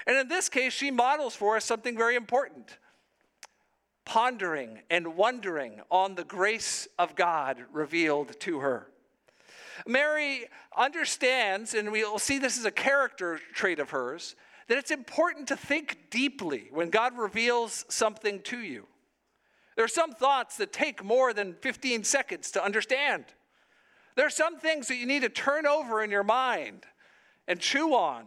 And 0.06 0.18
in 0.18 0.28
this 0.28 0.50
case, 0.50 0.74
she 0.74 0.92
models 0.92 1.34
for 1.34 1.56
us 1.56 1.66
something 1.66 1.98
very 1.98 2.16
important 2.16 2.78
pondering 4.06 4.82
and 4.90 5.16
wondering 5.16 5.82
on 5.90 6.16
the 6.16 6.24
grace 6.24 6.88
of 7.00 7.16
God 7.16 7.64
revealed 7.72 8.40
to 8.42 8.60
her. 8.60 8.88
Mary 9.86 10.46
understands, 10.76 11.74
and 11.74 11.92
we'll 11.92 12.20
see 12.20 12.40
this 12.40 12.58
as 12.58 12.66
a 12.66 12.72
character 12.72 13.40
trait 13.54 13.80
of 13.80 13.92
hers, 13.92 14.36
that 14.68 14.78
it's 14.78 14.92
important 14.92 15.48
to 15.48 15.56
think 15.56 16.10
deeply 16.10 16.68
when 16.72 16.90
God 16.90 17.18
reveals 17.18 17.86
something 17.90 18.42
to 18.44 18.60
you. 18.60 18.86
There 19.76 19.86
are 19.86 19.90
some 19.90 20.12
thoughts 20.12 20.58
that 20.58 20.74
take 20.74 21.04
more 21.04 21.34
than 21.34 21.54
15 21.54 22.04
seconds 22.04 22.52
to 22.52 22.64
understand. 22.64 23.26
There 24.16 24.26
are 24.26 24.32
some 24.32 24.58
things 24.58 24.88
that 24.88 24.96
you 24.96 25.06
need 25.06 25.22
to 25.22 25.30
turn 25.30 25.68
over 25.68 26.04
in 26.04 26.10
your 26.10 26.24
mind 26.24 26.86
and 27.48 27.60
chew 27.60 27.94
on 27.94 28.26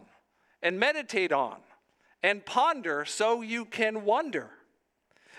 and 0.63 0.79
meditate 0.79 1.33
on 1.33 1.57
and 2.23 2.45
ponder 2.45 3.03
so 3.03 3.41
you 3.41 3.65
can 3.65 4.05
wonder. 4.05 4.49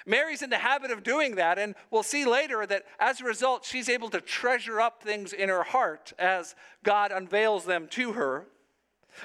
Mary's 0.07 0.43
in 0.43 0.51
the 0.51 0.59
habit 0.59 0.91
of 0.91 1.03
doing 1.03 1.37
that, 1.37 1.59
and 1.59 1.75
we'll 1.91 2.03
see 2.03 2.25
later 2.25 2.67
that 2.67 2.85
as 2.99 3.21
a 3.21 3.25
result, 3.25 3.65
she's 3.65 3.89
able 3.89 4.11
to 4.11 4.21
treasure 4.21 4.81
up 4.81 5.03
things 5.03 5.33
in 5.33 5.49
her 5.49 5.63
heart 5.63 6.13
as 6.19 6.55
God 6.83 7.13
unveils 7.13 7.65
them 7.65 7.87
to 7.93 8.13
her. 8.13 8.47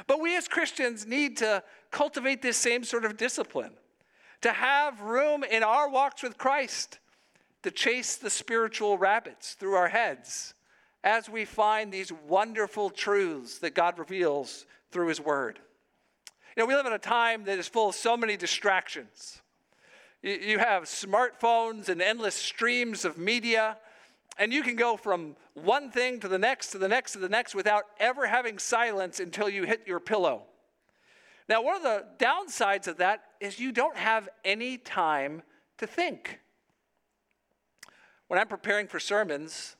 But 0.05 0.19
we 0.19 0.35
as 0.35 0.47
Christians 0.47 1.05
need 1.05 1.37
to 1.37 1.63
cultivate 1.91 2.41
this 2.41 2.57
same 2.57 2.83
sort 2.83 3.05
of 3.05 3.17
discipline, 3.17 3.73
to 4.41 4.51
have 4.51 5.01
room 5.01 5.43
in 5.43 5.63
our 5.63 5.89
walks 5.89 6.21
with 6.21 6.37
Christ 6.37 6.99
to 7.63 7.71
chase 7.71 8.15
the 8.15 8.29
spiritual 8.29 8.97
rabbits 8.97 9.53
through 9.53 9.73
our 9.73 9.89
heads 9.89 10.53
as 11.03 11.29
we 11.29 11.45
find 11.45 11.91
these 11.91 12.11
wonderful 12.11 12.89
truths 12.89 13.59
that 13.59 13.73
God 13.73 13.97
reveals 13.97 14.65
through 14.91 15.07
His 15.07 15.21
Word. 15.21 15.59
You 16.55 16.63
know, 16.63 16.67
we 16.67 16.75
live 16.75 16.85
in 16.85 16.93
a 16.93 16.99
time 16.99 17.43
that 17.45 17.59
is 17.59 17.67
full 17.67 17.89
of 17.89 17.95
so 17.95 18.17
many 18.17 18.37
distractions. 18.37 19.41
You 20.21 20.59
have 20.59 20.83
smartphones 20.83 21.89
and 21.89 22.01
endless 22.01 22.35
streams 22.35 23.05
of 23.05 23.17
media, 23.17 23.77
and 24.37 24.51
you 24.51 24.63
can 24.63 24.75
go 24.75 24.97
from 24.97 25.35
one 25.53 25.91
thing 25.91 26.19
to 26.21 26.27
the 26.27 26.37
next 26.37 26.71
to 26.71 26.77
the 26.77 26.87
next 26.87 27.13
to 27.13 27.19
the 27.19 27.29
next 27.29 27.55
without 27.55 27.83
ever 27.99 28.27
having 28.27 28.59
silence 28.59 29.19
until 29.19 29.49
you 29.49 29.63
hit 29.63 29.83
your 29.85 29.99
pillow. 29.99 30.43
Now, 31.47 31.61
one 31.61 31.75
of 31.75 31.83
the 31.83 32.05
downsides 32.17 32.87
of 32.87 32.97
that 32.97 33.23
is 33.39 33.59
you 33.59 33.71
don't 33.71 33.95
have 33.95 34.27
any 34.43 34.77
time 34.77 35.43
to 35.77 35.87
think. 35.87 36.39
When 38.27 38.39
I'm 38.39 38.47
preparing 38.47 38.87
for 38.87 38.99
sermons, 38.99 39.77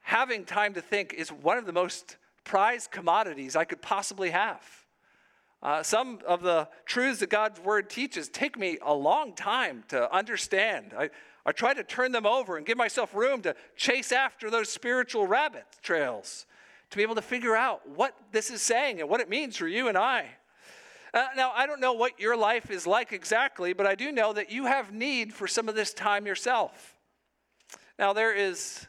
having 0.00 0.44
time 0.44 0.74
to 0.74 0.80
think 0.80 1.14
is 1.14 1.30
one 1.30 1.58
of 1.58 1.66
the 1.66 1.72
most 1.72 2.16
prized 2.44 2.90
commodities 2.90 3.54
I 3.54 3.64
could 3.64 3.80
possibly 3.80 4.30
have. 4.30 4.81
Uh, 5.62 5.82
some 5.82 6.18
of 6.26 6.42
the 6.42 6.68
truths 6.86 7.20
that 7.20 7.30
God's 7.30 7.60
word 7.60 7.88
teaches 7.88 8.28
take 8.28 8.58
me 8.58 8.78
a 8.82 8.92
long 8.92 9.32
time 9.34 9.84
to 9.88 10.12
understand. 10.12 10.92
I, 10.98 11.10
I 11.46 11.52
try 11.52 11.72
to 11.72 11.84
turn 11.84 12.10
them 12.10 12.26
over 12.26 12.56
and 12.56 12.66
give 12.66 12.76
myself 12.76 13.14
room 13.14 13.42
to 13.42 13.54
chase 13.76 14.10
after 14.10 14.50
those 14.50 14.68
spiritual 14.68 15.26
rabbit 15.26 15.64
trails 15.80 16.46
to 16.90 16.96
be 16.96 17.02
able 17.02 17.14
to 17.14 17.22
figure 17.22 17.54
out 17.54 17.88
what 17.88 18.14
this 18.32 18.50
is 18.50 18.60
saying 18.60 19.00
and 19.00 19.08
what 19.08 19.20
it 19.20 19.28
means 19.28 19.56
for 19.56 19.68
you 19.68 19.88
and 19.88 19.96
I. 19.96 20.26
Uh, 21.14 21.26
now, 21.36 21.52
I 21.54 21.66
don't 21.66 21.80
know 21.80 21.92
what 21.92 22.18
your 22.18 22.36
life 22.36 22.70
is 22.70 22.86
like 22.86 23.12
exactly, 23.12 23.72
but 23.72 23.86
I 23.86 23.94
do 23.94 24.10
know 24.10 24.32
that 24.32 24.50
you 24.50 24.66
have 24.66 24.92
need 24.92 25.32
for 25.32 25.46
some 25.46 25.68
of 25.68 25.74
this 25.74 25.94
time 25.94 26.26
yourself. 26.26 26.96
Now, 27.98 28.12
there 28.12 28.34
is 28.34 28.86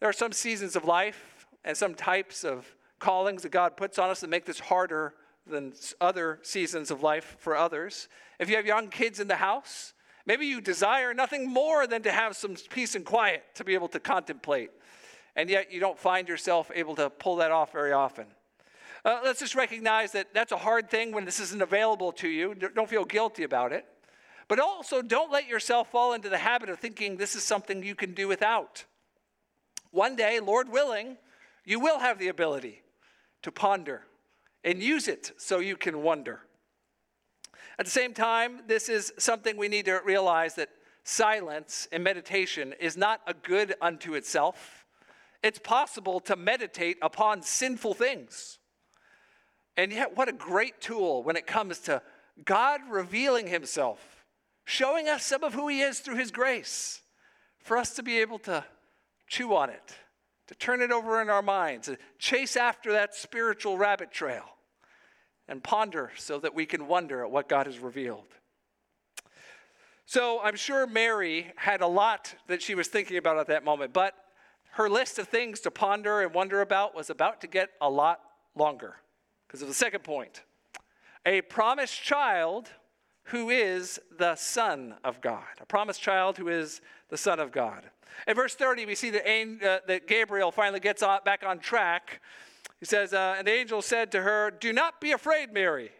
there 0.00 0.08
are 0.08 0.14
some 0.14 0.32
seasons 0.32 0.76
of 0.76 0.86
life 0.86 1.46
and 1.64 1.76
some 1.76 1.94
types 1.94 2.42
of 2.42 2.66
callings 2.98 3.42
that 3.42 3.52
God 3.52 3.76
puts 3.76 3.98
on 3.98 4.10
us 4.10 4.20
that 4.20 4.30
make 4.30 4.46
this 4.46 4.58
harder 4.58 5.14
than 5.50 5.74
other 6.00 6.38
seasons 6.42 6.90
of 6.90 7.02
life 7.02 7.36
for 7.38 7.56
others. 7.56 8.08
If 8.38 8.48
you 8.48 8.56
have 8.56 8.66
young 8.66 8.88
kids 8.88 9.20
in 9.20 9.28
the 9.28 9.36
house, 9.36 9.92
maybe 10.24 10.46
you 10.46 10.60
desire 10.60 11.12
nothing 11.12 11.48
more 11.48 11.86
than 11.86 12.02
to 12.02 12.12
have 12.12 12.36
some 12.36 12.56
peace 12.70 12.94
and 12.94 13.04
quiet 13.04 13.42
to 13.56 13.64
be 13.64 13.74
able 13.74 13.88
to 13.88 14.00
contemplate, 14.00 14.70
and 15.36 15.50
yet 15.50 15.70
you 15.72 15.80
don't 15.80 15.98
find 15.98 16.28
yourself 16.28 16.70
able 16.74 16.94
to 16.96 17.10
pull 17.10 17.36
that 17.36 17.50
off 17.50 17.72
very 17.72 17.92
often. 17.92 18.26
Uh, 19.04 19.20
let's 19.24 19.40
just 19.40 19.54
recognize 19.54 20.12
that 20.12 20.32
that's 20.34 20.52
a 20.52 20.56
hard 20.56 20.90
thing 20.90 21.12
when 21.12 21.24
this 21.24 21.40
isn't 21.40 21.62
available 21.62 22.12
to 22.12 22.28
you. 22.28 22.54
Don't 22.54 22.88
feel 22.88 23.04
guilty 23.04 23.44
about 23.44 23.72
it. 23.72 23.86
But 24.46 24.58
also, 24.58 25.00
don't 25.00 25.30
let 25.30 25.46
yourself 25.46 25.90
fall 25.90 26.12
into 26.12 26.28
the 26.28 26.38
habit 26.38 26.68
of 26.68 26.78
thinking 26.78 27.16
this 27.16 27.36
is 27.36 27.44
something 27.44 27.82
you 27.82 27.94
can 27.94 28.14
do 28.14 28.26
without. 28.26 28.84
One 29.90 30.16
day, 30.16 30.40
Lord 30.40 30.68
willing, 30.68 31.16
you 31.64 31.80
will 31.80 32.00
have 32.00 32.18
the 32.18 32.28
ability 32.28 32.82
to 33.42 33.52
ponder 33.52 34.02
and 34.64 34.82
use 34.82 35.08
it 35.08 35.32
so 35.38 35.58
you 35.58 35.76
can 35.76 36.02
wonder. 36.02 36.40
At 37.78 37.86
the 37.86 37.90
same 37.90 38.12
time, 38.12 38.60
this 38.66 38.88
is 38.88 39.12
something 39.18 39.56
we 39.56 39.68
need 39.68 39.86
to 39.86 40.00
realize 40.04 40.54
that 40.56 40.68
silence 41.04 41.88
and 41.90 42.04
meditation 42.04 42.74
is 42.78 42.96
not 42.96 43.20
a 43.26 43.34
good 43.34 43.74
unto 43.80 44.14
itself. 44.14 44.84
It's 45.42 45.58
possible 45.58 46.20
to 46.20 46.36
meditate 46.36 46.98
upon 47.00 47.42
sinful 47.42 47.94
things. 47.94 48.58
And 49.76 49.92
yet, 49.92 50.16
what 50.16 50.28
a 50.28 50.32
great 50.32 50.80
tool 50.80 51.22
when 51.22 51.36
it 51.36 51.46
comes 51.46 51.78
to 51.80 52.02
God 52.44 52.80
revealing 52.90 53.46
Himself, 53.46 54.26
showing 54.64 55.08
us 55.08 55.24
some 55.24 55.42
of 55.42 55.54
who 55.54 55.68
He 55.68 55.80
is 55.80 56.00
through 56.00 56.16
His 56.16 56.30
grace, 56.30 57.00
for 57.58 57.78
us 57.78 57.94
to 57.94 58.02
be 58.02 58.18
able 58.20 58.38
to 58.40 58.64
chew 59.26 59.54
on 59.54 59.70
it, 59.70 59.94
to 60.50 60.54
turn 60.56 60.82
it 60.82 60.90
over 60.90 61.22
in 61.22 61.30
our 61.30 61.42
minds, 61.42 61.86
to 61.86 61.96
chase 62.18 62.56
after 62.56 62.90
that 62.90 63.14
spiritual 63.14 63.78
rabbit 63.78 64.10
trail, 64.10 64.42
and 65.46 65.62
ponder 65.62 66.10
so 66.16 66.40
that 66.40 66.56
we 66.56 66.66
can 66.66 66.88
wonder 66.88 67.22
at 67.22 67.30
what 67.30 67.48
God 67.48 67.66
has 67.66 67.78
revealed. 67.78 68.26
So 70.06 70.40
I'm 70.42 70.56
sure 70.56 70.88
Mary 70.88 71.52
had 71.54 71.82
a 71.82 71.86
lot 71.86 72.34
that 72.48 72.60
she 72.62 72.74
was 72.74 72.88
thinking 72.88 73.16
about 73.16 73.38
at 73.38 73.46
that 73.46 73.64
moment, 73.64 73.92
but 73.92 74.12
her 74.72 74.90
list 74.90 75.20
of 75.20 75.28
things 75.28 75.60
to 75.60 75.70
ponder 75.70 76.20
and 76.20 76.34
wonder 76.34 76.62
about 76.62 76.96
was 76.96 77.10
about 77.10 77.40
to 77.42 77.46
get 77.46 77.70
a 77.80 77.88
lot 77.88 78.18
longer 78.56 78.96
because 79.46 79.62
of 79.62 79.68
the 79.68 79.74
second 79.74 80.02
point 80.02 80.42
a 81.26 81.42
promised 81.42 82.02
child 82.02 82.70
who 83.24 83.50
is 83.50 84.00
the 84.18 84.34
Son 84.34 84.96
of 85.04 85.20
God. 85.20 85.44
A 85.60 85.66
promised 85.66 86.02
child 86.02 86.38
who 86.38 86.48
is 86.48 86.80
the 87.08 87.16
Son 87.16 87.38
of 87.38 87.52
God. 87.52 87.84
In 88.26 88.34
verse 88.34 88.54
30, 88.54 88.86
we 88.86 88.94
see 88.94 89.10
that, 89.10 89.26
uh, 89.26 89.80
that 89.86 90.06
Gabriel 90.06 90.50
finally 90.52 90.80
gets 90.80 91.02
on, 91.02 91.20
back 91.24 91.44
on 91.44 91.58
track. 91.58 92.20
He 92.78 92.86
says, 92.86 93.12
uh, 93.12 93.36
And 93.38 93.46
the 93.46 93.52
angel 93.52 93.82
said 93.82 94.12
to 94.12 94.22
her, 94.22 94.50
Do 94.50 94.72
not 94.72 95.00
be 95.00 95.12
afraid, 95.12 95.52
Mary, 95.52 95.90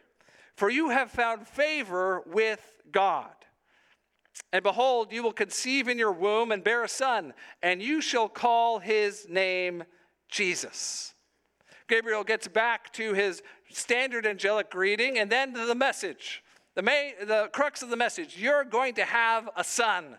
for 0.57 0.71
you 0.71 0.91
have 0.91 1.11
found 1.11 1.47
favor 1.47 2.23
with 2.27 2.61
God. 2.91 3.31
And 4.53 4.63
behold, 4.63 5.13
you 5.13 5.23
will 5.23 5.33
conceive 5.33 5.89
in 5.89 5.99
your 5.99 6.13
womb 6.13 6.53
and 6.53 6.65
bear 6.65 6.83
a 6.83 6.89
son, 6.89 7.35
and 7.63 7.83
you 7.83 8.01
shall 8.01 8.29
call 8.29 8.79
his 8.79 9.27
name 9.29 9.85
Jesus. 10.29 11.15
Gabriel 11.89 12.25
gets 12.25 12.49
back 12.49 12.93
to 12.95 13.15
his 13.15 13.43
standard 13.69 14.27
angelic 14.27 14.71
greeting 14.71 15.19
and 15.19 15.31
then 15.31 15.53
to 15.55 15.67
the 15.67 15.75
message. 15.75 16.43
The, 16.81 16.85
main, 16.85 17.13
the 17.27 17.51
crux 17.53 17.83
of 17.83 17.91
the 17.91 17.97
message 17.99 18.39
you're 18.39 18.65
going 18.65 18.95
to 18.95 19.05
have 19.05 19.51
a 19.55 19.63
son, 19.63 20.17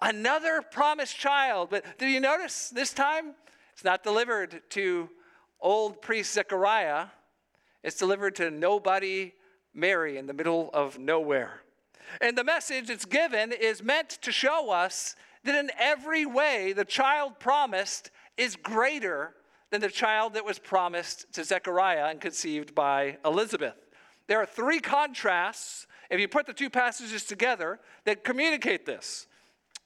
another 0.00 0.62
promised 0.62 1.18
child. 1.18 1.70
But 1.70 1.98
do 1.98 2.06
you 2.06 2.20
notice 2.20 2.70
this 2.70 2.92
time? 2.92 3.34
It's 3.72 3.82
not 3.82 4.04
delivered 4.04 4.62
to 4.70 5.10
old 5.60 6.00
priest 6.00 6.32
Zechariah, 6.32 7.06
it's 7.82 7.96
delivered 7.96 8.36
to 8.36 8.52
nobody 8.52 9.32
Mary 9.74 10.16
in 10.16 10.28
the 10.28 10.32
middle 10.32 10.70
of 10.72 11.00
nowhere. 11.00 11.62
And 12.20 12.38
the 12.38 12.44
message 12.44 12.90
it's 12.90 13.04
given 13.04 13.50
is 13.50 13.82
meant 13.82 14.10
to 14.22 14.30
show 14.30 14.70
us 14.70 15.16
that 15.42 15.58
in 15.58 15.72
every 15.80 16.26
way 16.26 16.72
the 16.72 16.84
child 16.84 17.40
promised 17.40 18.12
is 18.36 18.54
greater 18.54 19.34
than 19.72 19.80
the 19.80 19.88
child 19.88 20.34
that 20.34 20.44
was 20.44 20.60
promised 20.60 21.32
to 21.32 21.42
Zechariah 21.42 22.06
and 22.06 22.20
conceived 22.20 22.72
by 22.72 23.18
Elizabeth. 23.24 23.74
There 24.26 24.40
are 24.40 24.46
three 24.46 24.80
contrasts, 24.80 25.86
if 26.10 26.20
you 26.20 26.28
put 26.28 26.46
the 26.46 26.52
two 26.52 26.70
passages 26.70 27.24
together, 27.24 27.80
that 28.04 28.24
communicate 28.24 28.86
this. 28.86 29.26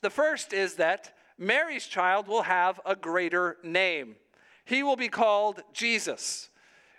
The 0.01 0.11
first 0.11 0.53
is 0.53 0.75
that 0.75 1.15
Mary's 1.39 1.87
child 1.87 2.29
will 2.29 2.43
have 2.43 2.81
a 2.87 2.95
greater 2.95 3.57
name. 3.63 4.17
He 4.65 4.83
will 4.83 4.97
be 4.97 5.09
called 5.09 5.63
Jesus. 5.73 6.51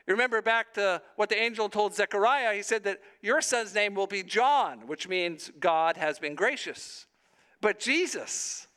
You 0.07 0.13
remember 0.13 0.41
back 0.41 0.73
to 0.73 1.01
what 1.17 1.29
the 1.29 1.39
angel 1.39 1.69
told 1.69 1.93
Zechariah, 1.93 2.55
he 2.55 2.63
said 2.63 2.83
that 2.85 2.99
your 3.21 3.41
son's 3.41 3.75
name 3.75 3.93
will 3.93 4.07
be 4.07 4.23
John, 4.23 4.87
which 4.87 5.07
means 5.07 5.51
God 5.59 5.97
has 5.97 6.17
been 6.17 6.35
gracious. 6.35 7.05
But 7.61 7.79
Jesus, 7.79 8.67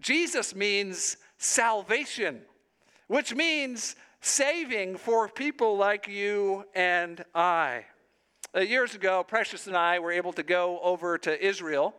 Jesus 0.00 0.54
means 0.54 1.16
salvation, 1.38 2.42
which 3.08 3.34
means 3.34 3.96
saving 4.20 4.96
for 4.96 5.28
people 5.28 5.76
like 5.76 6.06
you 6.06 6.64
and 6.74 7.24
I. 7.34 7.86
Uh, 8.56 8.60
years 8.60 8.94
ago, 8.94 9.22
Precious 9.22 9.66
and 9.66 9.76
I 9.76 9.98
were 9.98 10.10
able 10.10 10.32
to 10.32 10.42
go 10.42 10.80
over 10.80 11.18
to 11.18 11.46
Israel 11.46 11.94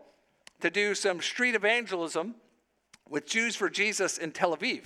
to 0.61 0.71
do 0.71 0.95
some 0.95 1.21
street 1.21 1.53
evangelism 1.53 2.33
with 3.07 3.27
Jews 3.27 3.55
for 3.55 3.69
Jesus 3.69 4.17
in 4.17 4.31
Tel 4.31 4.57
Aviv. 4.57 4.85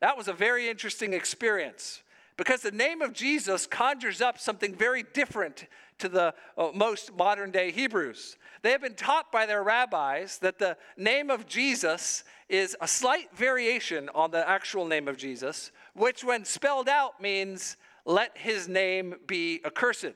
That 0.00 0.16
was 0.16 0.26
a 0.26 0.32
very 0.32 0.68
interesting 0.68 1.12
experience 1.12 2.02
because 2.36 2.62
the 2.62 2.72
name 2.72 3.00
of 3.00 3.12
Jesus 3.12 3.64
conjures 3.64 4.20
up 4.20 4.40
something 4.40 4.74
very 4.74 5.04
different 5.04 5.66
to 5.98 6.08
the 6.08 6.34
uh, 6.56 6.70
most 6.74 7.16
modern 7.16 7.52
day 7.52 7.70
Hebrews. 7.70 8.36
They 8.62 8.72
have 8.72 8.82
been 8.82 8.94
taught 8.94 9.30
by 9.30 9.46
their 9.46 9.62
rabbis 9.62 10.38
that 10.38 10.58
the 10.58 10.76
name 10.96 11.30
of 11.30 11.46
Jesus 11.46 12.24
is 12.48 12.76
a 12.80 12.88
slight 12.88 13.28
variation 13.36 14.10
on 14.16 14.32
the 14.32 14.48
actual 14.48 14.84
name 14.84 15.06
of 15.06 15.16
Jesus, 15.16 15.70
which, 15.94 16.24
when 16.24 16.44
spelled 16.44 16.88
out, 16.88 17.22
means 17.22 17.76
let 18.04 18.36
his 18.36 18.66
name 18.66 19.14
be 19.28 19.60
accursed. 19.64 20.14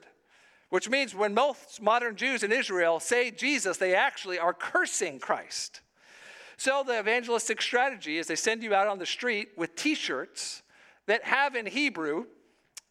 Which 0.72 0.88
means 0.88 1.14
when 1.14 1.34
most 1.34 1.82
modern 1.82 2.16
Jews 2.16 2.42
in 2.42 2.50
Israel 2.50 2.98
say 2.98 3.30
Jesus, 3.30 3.76
they 3.76 3.94
actually 3.94 4.38
are 4.38 4.54
cursing 4.54 5.18
Christ. 5.18 5.82
So 6.56 6.82
the 6.82 6.98
evangelistic 6.98 7.60
strategy 7.60 8.16
is 8.16 8.26
they 8.26 8.36
send 8.36 8.62
you 8.62 8.72
out 8.72 8.86
on 8.86 8.98
the 8.98 9.04
street 9.04 9.50
with 9.54 9.76
t 9.76 9.94
shirts 9.94 10.62
that 11.08 11.24
have 11.24 11.56
in 11.56 11.66
Hebrew, 11.66 12.24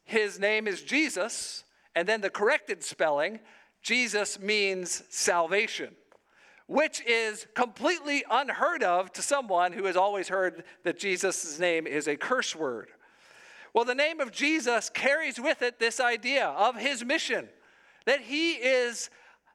his 0.04 0.40
name 0.40 0.68
is 0.68 0.84
Jesus, 0.84 1.64
and 1.96 2.08
then 2.08 2.22
the 2.22 2.30
corrected 2.30 2.84
spelling, 2.84 3.40
Jesus 3.82 4.40
means 4.40 5.02
salvation, 5.10 5.96
which 6.68 7.02
is 7.08 7.48
completely 7.56 8.24
unheard 8.30 8.84
of 8.84 9.12
to 9.14 9.24
someone 9.24 9.74
who 9.74 9.86
has 9.86 9.98
always 9.98 10.28
heard 10.28 10.66
that 10.84 11.00
Jesus' 11.00 11.58
name 11.58 11.88
is 11.88 12.08
a 12.08 12.16
curse 12.16 12.56
word. 12.56 12.90
Well, 13.74 13.86
the 13.86 13.96
name 13.96 14.20
of 14.20 14.32
Jesus 14.32 14.88
carries 14.88 15.40
with 15.40 15.64
it 15.64 15.80
this 15.80 16.00
idea 16.00 16.46
of 16.46 16.76
his 16.76 17.04
mission 17.04 17.50
that 18.06 18.22
he 18.22 18.54
is 18.54 19.10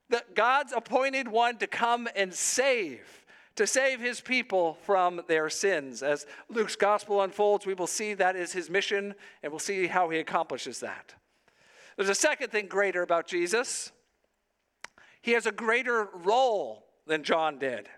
the, 0.08 0.22
God's 0.34 0.72
appointed 0.72 1.28
one 1.28 1.58
to 1.58 1.66
come 1.66 2.08
and 2.14 2.32
save 2.32 3.24
to 3.56 3.66
save 3.66 4.00
his 4.00 4.20
people 4.20 4.74
from 4.82 5.22
their 5.28 5.48
sins. 5.48 6.02
As 6.02 6.26
Luke's 6.50 6.76
gospel 6.76 7.22
unfolds, 7.22 7.64
we 7.64 7.72
will 7.72 7.86
see 7.86 8.12
that 8.12 8.36
is 8.36 8.52
his 8.52 8.68
mission, 8.68 9.14
and 9.42 9.50
we'll 9.50 9.58
see 9.58 9.86
how 9.86 10.10
he 10.10 10.18
accomplishes 10.18 10.80
that. 10.80 11.14
There's 11.96 12.10
a 12.10 12.14
second 12.14 12.50
thing 12.50 12.66
greater 12.66 13.02
about 13.02 13.26
Jesus 13.26 13.92
he 15.22 15.32
has 15.32 15.44
a 15.44 15.50
greater 15.50 16.08
role 16.22 16.86
than 17.04 17.24
John 17.24 17.58
did. 17.58 17.88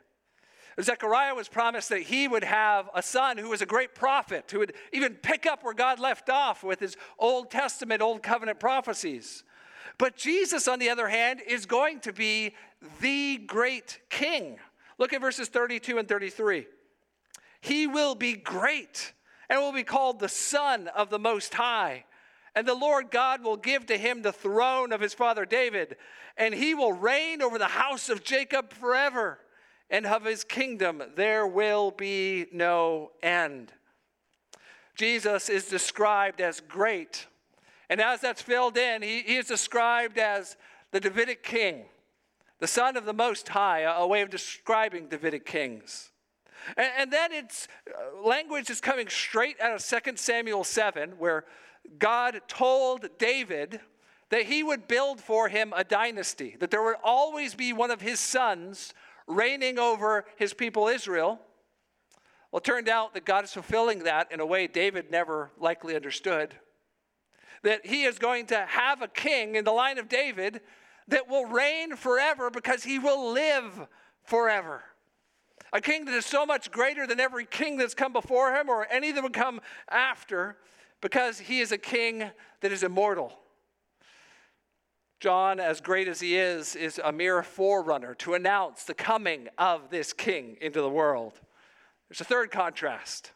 Zechariah 0.80 1.34
was 1.34 1.46
promised 1.46 1.90
that 1.90 2.00
he 2.00 2.26
would 2.26 2.42
have 2.42 2.88
a 2.94 3.02
son 3.02 3.36
who 3.36 3.50
was 3.50 3.60
a 3.60 3.66
great 3.66 3.94
prophet, 3.94 4.48
who 4.50 4.60
would 4.60 4.72
even 4.94 5.14
pick 5.14 5.44
up 5.44 5.62
where 5.62 5.74
God 5.74 5.98
left 5.98 6.30
off 6.30 6.64
with 6.64 6.80
his 6.80 6.96
Old 7.18 7.50
Testament, 7.50 8.00
Old 8.00 8.22
Covenant 8.22 8.58
prophecies. 8.58 9.44
But 9.98 10.16
Jesus, 10.16 10.68
on 10.68 10.78
the 10.78 10.90
other 10.90 11.08
hand, 11.08 11.40
is 11.46 11.66
going 11.66 12.00
to 12.00 12.12
be 12.12 12.54
the 13.00 13.38
great 13.38 13.98
king. 14.08 14.58
Look 14.96 15.12
at 15.12 15.20
verses 15.20 15.48
32 15.48 15.98
and 15.98 16.08
33. 16.08 16.66
He 17.60 17.86
will 17.86 18.14
be 18.14 18.34
great 18.34 19.12
and 19.48 19.60
will 19.60 19.72
be 19.72 19.82
called 19.82 20.20
the 20.20 20.28
Son 20.28 20.88
of 20.88 21.10
the 21.10 21.18
Most 21.18 21.54
High. 21.54 22.04
And 22.54 22.66
the 22.66 22.74
Lord 22.74 23.10
God 23.10 23.42
will 23.42 23.56
give 23.56 23.86
to 23.86 23.98
him 23.98 24.22
the 24.22 24.32
throne 24.32 24.92
of 24.92 25.00
his 25.00 25.14
father 25.14 25.44
David, 25.44 25.96
and 26.36 26.54
he 26.54 26.74
will 26.74 26.92
reign 26.92 27.42
over 27.42 27.58
the 27.58 27.66
house 27.66 28.08
of 28.08 28.24
Jacob 28.24 28.72
forever, 28.72 29.38
and 29.90 30.06
of 30.06 30.24
his 30.24 30.44
kingdom 30.44 31.02
there 31.16 31.46
will 31.46 31.90
be 31.90 32.46
no 32.52 33.12
end. 33.22 33.72
Jesus 34.96 35.48
is 35.48 35.68
described 35.68 36.40
as 36.40 36.60
great. 36.60 37.26
And 37.90 38.00
as 38.00 38.20
that's 38.20 38.42
filled 38.42 38.76
in, 38.76 39.02
he, 39.02 39.22
he 39.22 39.36
is 39.36 39.46
described 39.46 40.18
as 40.18 40.56
the 40.90 41.00
Davidic 41.00 41.42
king 41.42 41.84
the 42.58 42.66
Son 42.66 42.96
of 42.96 43.04
the 43.04 43.12
Most 43.12 43.48
High, 43.48 43.80
a, 43.80 44.06
way 44.06 44.20
of 44.20 44.30
describing 44.30 45.08
Davidic 45.08 45.46
kings. 45.46 46.10
And, 46.76 46.90
and 46.98 47.12
then 47.12 47.32
it's 47.32 47.68
uh, 47.88 48.26
language 48.26 48.68
is 48.68 48.80
coming 48.80 49.08
straight 49.08 49.60
out 49.60 49.74
of 49.74 49.84
2 50.04 50.16
Samuel 50.16 50.64
7, 50.64 51.10
where 51.18 51.44
God 51.98 52.40
told 52.48 53.08
David 53.18 53.80
that 54.30 54.42
he 54.42 54.62
would 54.62 54.88
build 54.88 55.20
for 55.20 55.48
him 55.48 55.72
a 55.74 55.84
dynasty, 55.84 56.56
that 56.58 56.70
there 56.70 56.82
would 56.82 56.96
always 57.02 57.54
be 57.54 57.72
one 57.72 57.90
of 57.90 58.00
his 58.00 58.20
sons 58.20 58.92
reigning 59.26 59.78
over 59.78 60.26
his 60.36 60.52
people 60.52 60.88
Israel. 60.88 61.40
Well, 62.50 62.58
it 62.58 62.64
turned 62.64 62.88
out 62.88 63.14
that 63.14 63.24
God 63.24 63.44
is 63.44 63.52
fulfilling 63.52 64.00
that 64.00 64.32
in 64.32 64.40
a 64.40 64.46
way 64.46 64.66
David 64.66 65.10
never 65.10 65.50
likely 65.58 65.94
understood. 65.94 66.54
That 67.62 67.86
he 67.86 68.04
is 68.04 68.18
going 68.18 68.46
to 68.46 68.66
have 68.68 69.02
a 69.02 69.08
king 69.08 69.56
in 69.56 69.64
the 69.64 69.72
line 69.72 69.98
of 69.98 70.08
David 70.08 70.60
that 71.08 71.28
will 71.28 71.46
reign 71.46 71.96
forever 71.96 72.50
because 72.50 72.84
he 72.84 72.98
will 72.98 73.32
live 73.32 73.88
forever. 74.24 74.82
A 75.72 75.80
king 75.80 76.04
that 76.06 76.14
is 76.14 76.24
so 76.24 76.46
much 76.46 76.70
greater 76.70 77.06
than 77.06 77.20
every 77.20 77.44
king 77.44 77.76
that's 77.76 77.94
come 77.94 78.12
before 78.12 78.54
him 78.54 78.68
or 78.68 78.86
any 78.90 79.12
that 79.12 79.22
would 79.22 79.32
come 79.32 79.60
after 79.90 80.56
because 81.00 81.38
he 81.38 81.60
is 81.60 81.72
a 81.72 81.78
king 81.78 82.30
that 82.60 82.72
is 82.72 82.82
immortal. 82.82 83.32
John, 85.20 85.58
as 85.58 85.80
great 85.80 86.06
as 86.06 86.20
he 86.20 86.36
is, 86.36 86.76
is 86.76 87.00
a 87.02 87.10
mere 87.10 87.42
forerunner 87.42 88.14
to 88.16 88.34
announce 88.34 88.84
the 88.84 88.94
coming 88.94 89.48
of 89.58 89.90
this 89.90 90.12
king 90.12 90.56
into 90.60 90.80
the 90.80 90.88
world. 90.88 91.40
There's 92.08 92.20
a 92.20 92.24
third 92.24 92.50
contrast. 92.50 93.32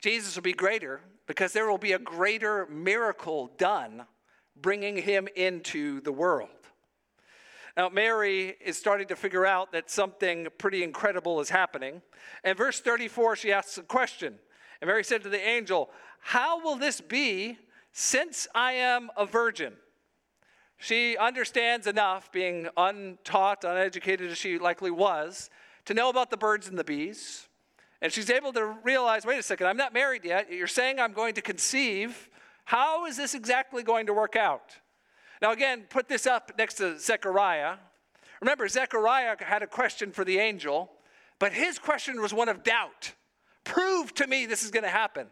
Jesus 0.00 0.36
will 0.36 0.42
be 0.42 0.52
greater 0.52 1.00
because 1.26 1.52
there 1.52 1.68
will 1.68 1.78
be 1.78 1.92
a 1.92 1.98
greater 1.98 2.66
miracle 2.66 3.50
done 3.58 4.06
bringing 4.60 4.96
him 4.96 5.28
into 5.36 6.00
the 6.00 6.12
world. 6.12 6.48
Now, 7.76 7.90
Mary 7.90 8.56
is 8.64 8.78
starting 8.78 9.06
to 9.08 9.16
figure 9.16 9.44
out 9.44 9.72
that 9.72 9.90
something 9.90 10.46
pretty 10.56 10.82
incredible 10.82 11.40
is 11.40 11.50
happening. 11.50 12.00
And 12.42 12.56
verse 12.56 12.80
34, 12.80 13.36
she 13.36 13.52
asks 13.52 13.76
a 13.76 13.82
question. 13.82 14.38
And 14.80 14.88
Mary 14.88 15.04
said 15.04 15.22
to 15.24 15.28
the 15.28 15.46
angel, 15.46 15.90
How 16.20 16.62
will 16.62 16.76
this 16.76 17.02
be 17.02 17.58
since 17.92 18.48
I 18.54 18.72
am 18.72 19.10
a 19.14 19.26
virgin? 19.26 19.74
She 20.78 21.16
understands 21.16 21.86
enough, 21.86 22.32
being 22.32 22.68
untaught, 22.76 23.64
uneducated 23.64 24.30
as 24.30 24.38
she 24.38 24.58
likely 24.58 24.90
was, 24.90 25.50
to 25.86 25.94
know 25.94 26.08
about 26.08 26.30
the 26.30 26.36
birds 26.36 26.68
and 26.68 26.78
the 26.78 26.84
bees. 26.84 27.48
And 28.06 28.12
she's 28.12 28.30
able 28.30 28.52
to 28.52 28.64
realize 28.84 29.26
wait 29.26 29.40
a 29.40 29.42
second, 29.42 29.66
I'm 29.66 29.76
not 29.76 29.92
married 29.92 30.24
yet. 30.24 30.52
You're 30.52 30.68
saying 30.68 31.00
I'm 31.00 31.12
going 31.12 31.34
to 31.34 31.42
conceive. 31.42 32.30
How 32.64 33.04
is 33.06 33.16
this 33.16 33.34
exactly 33.34 33.82
going 33.82 34.06
to 34.06 34.12
work 34.12 34.36
out? 34.36 34.76
Now, 35.42 35.50
again, 35.50 35.86
put 35.90 36.06
this 36.06 36.24
up 36.24 36.52
next 36.56 36.74
to 36.74 37.00
Zechariah. 37.00 37.78
Remember, 38.40 38.68
Zechariah 38.68 39.34
had 39.40 39.64
a 39.64 39.66
question 39.66 40.12
for 40.12 40.24
the 40.24 40.38
angel, 40.38 40.88
but 41.40 41.52
his 41.52 41.80
question 41.80 42.22
was 42.22 42.32
one 42.32 42.48
of 42.48 42.62
doubt. 42.62 43.12
Prove 43.64 44.14
to 44.14 44.28
me 44.28 44.46
this 44.46 44.62
is 44.62 44.70
going 44.70 44.84
to 44.84 44.88
happen. 44.88 45.26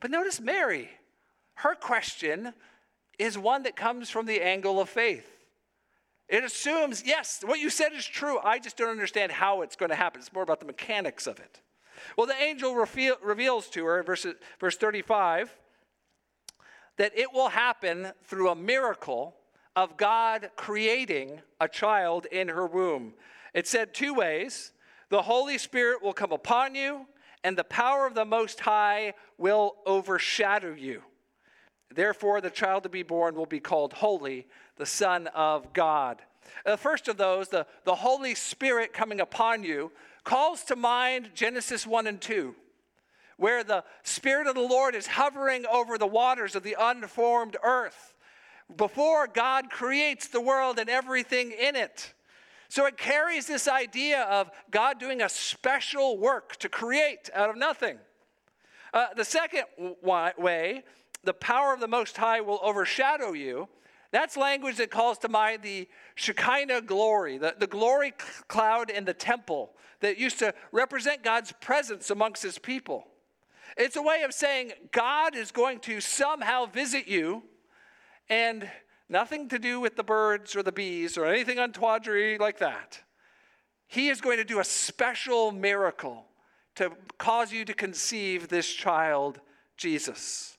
But 0.00 0.10
notice 0.10 0.40
Mary, 0.40 0.88
her 1.56 1.74
question 1.74 2.54
is 3.18 3.36
one 3.36 3.64
that 3.64 3.76
comes 3.76 4.08
from 4.08 4.24
the 4.24 4.40
angle 4.40 4.80
of 4.80 4.88
faith. 4.88 5.28
It 6.26 6.42
assumes, 6.42 7.02
yes, 7.04 7.42
what 7.44 7.60
you 7.60 7.68
said 7.68 7.92
is 7.92 8.06
true. 8.06 8.38
I 8.38 8.60
just 8.60 8.78
don't 8.78 8.88
understand 8.88 9.30
how 9.30 9.60
it's 9.60 9.76
going 9.76 9.90
to 9.90 9.94
happen. 9.94 10.22
It's 10.22 10.32
more 10.32 10.42
about 10.42 10.60
the 10.60 10.66
mechanics 10.66 11.26
of 11.26 11.38
it. 11.38 11.60
Well, 12.16 12.26
the 12.26 12.40
angel 12.40 12.74
reveal, 12.74 13.16
reveals 13.22 13.68
to 13.70 13.84
her, 13.84 14.02
verse, 14.02 14.26
verse 14.60 14.76
35, 14.76 15.54
that 16.96 17.16
it 17.16 17.32
will 17.32 17.48
happen 17.48 18.12
through 18.24 18.50
a 18.50 18.56
miracle 18.56 19.36
of 19.76 19.96
God 19.96 20.50
creating 20.56 21.40
a 21.60 21.68
child 21.68 22.26
in 22.26 22.48
her 22.48 22.66
womb. 22.66 23.14
It 23.54 23.66
said 23.66 23.94
two 23.94 24.14
ways 24.14 24.72
the 25.08 25.22
Holy 25.22 25.56
Spirit 25.56 26.02
will 26.02 26.12
come 26.12 26.32
upon 26.32 26.74
you, 26.74 27.06
and 27.44 27.56
the 27.56 27.64
power 27.64 28.06
of 28.06 28.14
the 28.14 28.24
Most 28.24 28.60
High 28.60 29.14
will 29.38 29.76
overshadow 29.86 30.74
you. 30.74 31.02
Therefore, 31.94 32.40
the 32.40 32.50
child 32.50 32.82
to 32.82 32.88
be 32.88 33.02
born 33.02 33.34
will 33.34 33.46
be 33.46 33.60
called 33.60 33.94
Holy, 33.94 34.46
the 34.76 34.86
Son 34.86 35.28
of 35.28 35.72
God. 35.72 36.20
The 36.64 36.76
first 36.76 37.08
of 37.08 37.16
those, 37.16 37.48
the, 37.48 37.66
the 37.84 37.94
Holy 37.94 38.34
Spirit 38.34 38.92
coming 38.92 39.20
upon 39.20 39.64
you, 39.64 39.92
calls 40.28 40.62
to 40.62 40.76
mind 40.76 41.30
Genesis 41.34 41.86
1 41.86 42.06
and 42.06 42.20
2, 42.20 42.54
where 43.38 43.64
the 43.64 43.82
Spirit 44.02 44.46
of 44.46 44.54
the 44.54 44.60
Lord 44.60 44.94
is 44.94 45.06
hovering 45.06 45.64
over 45.64 45.96
the 45.96 46.06
waters 46.06 46.54
of 46.54 46.62
the 46.62 46.76
unformed 46.78 47.56
earth 47.62 48.14
before 48.76 49.26
God 49.26 49.70
creates 49.70 50.28
the 50.28 50.42
world 50.42 50.78
and 50.78 50.90
everything 50.90 51.50
in 51.50 51.76
it. 51.76 52.12
So 52.68 52.84
it 52.84 52.98
carries 52.98 53.46
this 53.46 53.66
idea 53.66 54.24
of 54.24 54.50
God 54.70 55.00
doing 55.00 55.22
a 55.22 55.30
special 55.30 56.18
work 56.18 56.56
to 56.56 56.68
create 56.68 57.30
out 57.34 57.48
of 57.48 57.56
nothing. 57.56 57.96
Uh, 58.92 59.06
the 59.16 59.24
second 59.24 59.64
way 60.02 60.84
the 61.24 61.32
power 61.32 61.72
of 61.72 61.80
the 61.80 61.88
Most 61.88 62.18
High 62.18 62.42
will 62.42 62.60
overshadow 62.62 63.32
you. 63.32 63.66
That's 64.10 64.36
language 64.36 64.76
that 64.76 64.90
calls 64.90 65.16
to 65.18 65.30
mind 65.30 65.62
the 65.62 65.88
Shekinah 66.16 66.82
glory, 66.82 67.38
the, 67.38 67.54
the 67.58 67.66
glory 67.66 68.12
cloud 68.46 68.90
in 68.90 69.06
the 69.06 69.14
temple 69.14 69.70
that 70.00 70.18
used 70.18 70.38
to 70.38 70.54
represent 70.72 71.22
God's 71.22 71.52
presence 71.52 72.10
amongst 72.10 72.42
his 72.42 72.58
people. 72.58 73.06
It's 73.76 73.96
a 73.96 74.02
way 74.02 74.22
of 74.22 74.32
saying 74.32 74.72
God 74.92 75.36
is 75.36 75.50
going 75.50 75.80
to 75.80 76.00
somehow 76.00 76.66
visit 76.66 77.06
you, 77.06 77.42
and 78.28 78.68
nothing 79.08 79.48
to 79.48 79.58
do 79.58 79.80
with 79.80 79.96
the 79.96 80.02
birds 80.02 80.54
or 80.54 80.62
the 80.62 80.72
bees 80.72 81.16
or 81.16 81.26
anything 81.26 81.58
on 81.58 81.72
tawdry 81.72 82.38
like 82.38 82.58
that. 82.58 83.00
He 83.86 84.08
is 84.08 84.20
going 84.20 84.36
to 84.36 84.44
do 84.44 84.60
a 84.60 84.64
special 84.64 85.50
miracle 85.50 86.26
to 86.74 86.92
cause 87.16 87.52
you 87.52 87.64
to 87.64 87.74
conceive 87.74 88.48
this 88.48 88.72
child, 88.72 89.40
Jesus. 89.76 90.58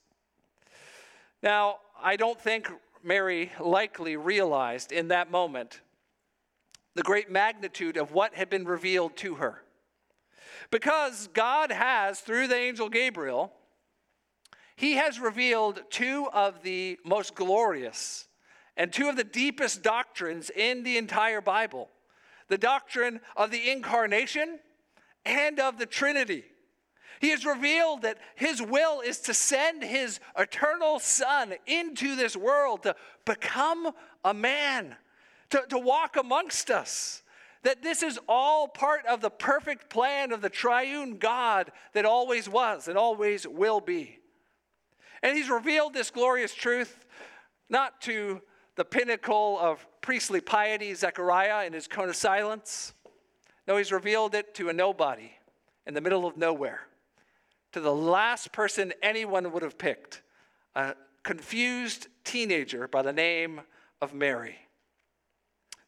Now, 1.41 1.78
I 2.02 2.15
don't 2.15 2.39
think 2.39 2.69
Mary 3.04 3.52
likely 3.60 4.17
realized 4.17 4.91
in 4.91 5.10
that 5.10 5.32
moment 5.32 5.82
the 6.95 7.04
great 7.04 7.30
magnitude 7.30 7.97
of 7.97 8.12
what 8.12 8.36
had 8.36 8.49
been 8.49 8.65
revealed 8.65 9.15
to 9.17 9.36
her. 9.36 9.62
Because 10.71 11.28
God 11.34 11.71
has, 11.71 12.19
through 12.19 12.47
the 12.47 12.56
angel 12.56 12.89
Gabriel, 12.89 13.54
he 14.75 14.93
has 14.93 15.19
revealed 15.19 15.82
two 15.89 16.30
of 16.34 16.63
the 16.63 16.97
most 17.04 17.36
glorious 17.36 18.28
and 18.78 18.93
two 18.93 19.10
of 19.10 19.17
the 19.17 19.23
deepest 19.23 19.84
doctrines 19.84 20.49
in 20.49 20.84
the 20.84 20.97
entire 20.97 21.41
Bible 21.41 21.89
the 22.47 22.58
doctrine 22.58 23.19
of 23.38 23.52
the 23.52 23.69
incarnation 23.69 24.58
and 25.23 25.60
of 25.60 25.78
the 25.78 25.86
Trinity. 25.86 26.43
He 27.19 27.30
has 27.30 27.45
revealed 27.45 28.02
that 28.02 28.17
his 28.36 28.62
will 28.62 29.02
is 29.02 29.19
to 29.19 29.34
send 29.34 29.84
his 29.84 30.19
eternal 30.38 30.99
Son 30.99 31.54
into 31.67 32.15
this 32.15 32.36
world 32.36 32.84
to 32.84 32.95
become 33.25 33.91
a 34.23 34.34
man, 34.34 34.95
to, 35.51 35.63
to 35.69 35.77
walk 35.77 36.15
amongst 36.15 36.69
us. 36.69 37.23
That 37.63 37.83
this 37.83 38.03
is 38.03 38.17
all 38.27 38.67
part 38.67 39.05
of 39.05 39.19
the 39.19 39.29
perfect 39.29 39.89
plan 39.89 40.31
of 40.31 40.41
the 40.41 40.49
triune 40.49 41.17
God 41.17 41.71
that 41.93 42.05
always 42.05 42.47
was 42.47 42.88
and 42.88 42.97
always 42.97 43.45
will 43.45 43.81
be. 43.81 44.19
And 45.21 45.35
he's 45.35 45.49
revealed 45.49 45.93
this 45.93 46.09
glorious 46.09 46.53
truth 46.53 47.05
not 47.69 47.99
to 48.01 48.41
the 48.75 48.85
pinnacle 48.85 49.57
of 49.59 49.85
priestly 49.99 50.39
piety, 50.39 50.93
Zechariah, 50.93 51.65
in 51.67 51.73
his 51.73 51.88
cone 51.88 52.07
of 52.07 52.15
silence. 52.15 52.93
No, 53.67 53.75
he's 53.75 53.91
revealed 53.91 54.33
it 54.35 54.55
to 54.55 54.69
a 54.69 54.73
nobody 54.73 55.31
in 55.85 55.93
the 55.93 56.01
middle 56.01 56.25
of 56.25 56.38
nowhere 56.38 56.88
to 57.71 57.79
the 57.79 57.93
last 57.93 58.51
person 58.51 58.93
anyone 59.01 59.51
would 59.51 59.63
have 59.63 59.77
picked 59.77 60.21
a 60.75 60.95
confused 61.23 62.07
teenager 62.23 62.88
by 62.88 63.01
the 63.01 63.13
name 63.13 63.62
of 64.01 64.13
Mary. 64.13 64.57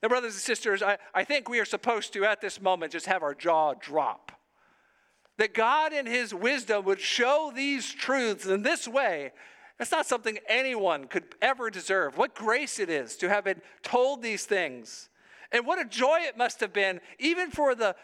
Now, 0.01 0.09
brothers 0.09 0.33
and 0.33 0.41
sisters, 0.41 0.81
I, 0.81 0.97
I 1.13 1.23
think 1.23 1.47
we 1.47 1.59
are 1.59 1.65
supposed 1.65 2.13
to, 2.13 2.25
at 2.25 2.41
this 2.41 2.61
moment, 2.61 2.91
just 2.91 3.05
have 3.05 3.23
our 3.23 3.35
jaw 3.35 3.73
drop. 3.73 4.31
That 5.37 5.53
God, 5.53 5.93
in 5.93 6.05
His 6.05 6.33
wisdom, 6.33 6.85
would 6.85 6.99
show 6.99 7.51
these 7.53 7.91
truths 7.91 8.45
in 8.45 8.63
this 8.63 8.87
way. 8.87 9.31
That's 9.77 9.91
not 9.91 10.05
something 10.05 10.37
anyone 10.47 11.05
could 11.05 11.35
ever 11.41 11.69
deserve. 11.69 12.17
What 12.17 12.35
grace 12.35 12.79
it 12.79 12.89
is 12.89 13.15
to 13.17 13.29
have 13.29 13.43
been 13.43 13.61
told 13.83 14.21
these 14.21 14.45
things 14.45 15.09
and 15.51 15.65
what 15.65 15.79
a 15.79 15.85
joy 15.85 16.19
it 16.21 16.37
must 16.37 16.61
have 16.61 16.71
been, 16.71 17.01
even 17.19 17.51
for 17.51 17.75
the 17.75 17.95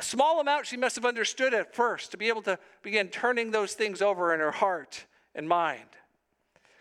small 0.00 0.40
amount 0.40 0.66
she 0.66 0.76
must 0.76 0.96
have 0.96 1.04
understood 1.04 1.52
at 1.52 1.74
first, 1.74 2.10
to 2.12 2.16
be 2.16 2.28
able 2.28 2.42
to 2.42 2.58
begin 2.82 3.08
turning 3.08 3.50
those 3.50 3.74
things 3.74 4.00
over 4.00 4.32
in 4.32 4.40
her 4.40 4.50
heart 4.50 5.04
and 5.34 5.48
mind. 5.48 5.88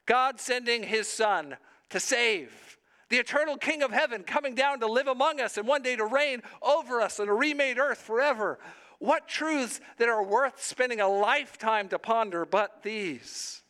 God 0.06 0.40
sending 0.40 0.84
his 0.84 1.08
son 1.08 1.58
to 1.90 2.00
save, 2.00 2.73
the 3.14 3.20
eternal 3.20 3.58
King 3.58 3.84
of 3.84 3.92
heaven 3.92 4.24
coming 4.24 4.56
down 4.56 4.80
to 4.80 4.88
live 4.88 5.06
among 5.06 5.40
us 5.40 5.60
and 5.60 5.68
one 5.68 5.84
day 5.84 5.96
to 5.96 6.04
reign 6.04 6.42
over 6.64 7.00
us 7.00 7.20
on 7.20 7.30
a 7.30 7.34
remade 7.34 7.78
earth 7.78 8.00
forever. 8.00 8.58
What 8.98 9.28
truths 9.28 9.80
that 10.00 10.10
are 10.10 10.24
worth 10.24 10.64
spending 10.64 11.00
a 11.00 11.08
lifetime 11.08 11.90
to 11.90 12.00
ponder 12.00 12.44
but 12.44 12.82
these? 12.82 13.62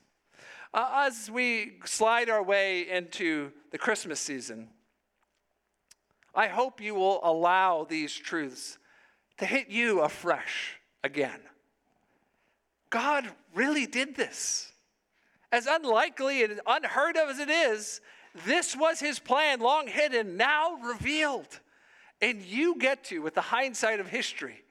Uh, 0.74 1.08
as 1.10 1.30
we 1.30 1.74
slide 1.84 2.30
our 2.30 2.42
way 2.42 2.90
into 2.90 3.52
the 3.72 3.78
Christmas 3.78 4.22
season, 4.22 4.70
I 6.34 6.48
hope 6.48 6.80
you 6.80 6.96
will 6.96 7.20
allow 7.22 7.84
these 7.84 8.14
truths 8.14 8.78
to 9.40 9.46
hit 9.46 9.68
you 9.68 10.00
afresh 10.00 10.80
again. 11.04 11.42
God 12.90 13.30
really 13.54 13.88
did 13.88 14.16
this. 14.16 14.72
As 15.52 15.66
unlikely 15.66 16.46
and 16.46 16.62
unheard 16.66 17.18
of 17.18 17.28
as 17.28 17.40
it 17.40 17.50
is, 17.50 18.00
this 18.46 18.76
was 18.76 19.00
his 19.00 19.20
plan, 19.20 19.60
long 19.60 19.88
hidden, 19.88 20.38
now 20.38 20.76
revealed. 20.76 21.60
And 22.22 22.42
you 22.42 22.78
get 22.78 23.04
to, 23.06 23.20
with 23.20 23.36
the 23.36 23.42
hindsight 23.42 24.00
of 24.00 24.08
history, 24.08 24.64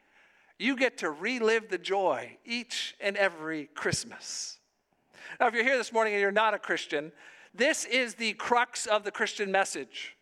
you 0.59 0.77
get 0.77 0.99
to 0.99 1.11
relive 1.11 1.69
the 1.69 1.79
joy 1.79 2.39
each 2.45 2.95
and 3.01 3.17
every 3.17 3.67
Christmas. 3.75 4.59
Now, 5.39 5.49
if 5.49 5.55
you're 5.55 5.65
here 5.65 5.77
this 5.77 5.93
morning 5.93 6.15
and 6.15 6.21
you're 6.21 6.33
not 6.33 6.55
a 6.55 6.59
Christian, 6.59 7.13
this 7.55 7.85
is 7.85 8.15
the 8.15 8.33
crux 8.35 8.87
of 8.87 9.05
the 9.05 9.11
Christian 9.11 9.51
message 9.53 10.17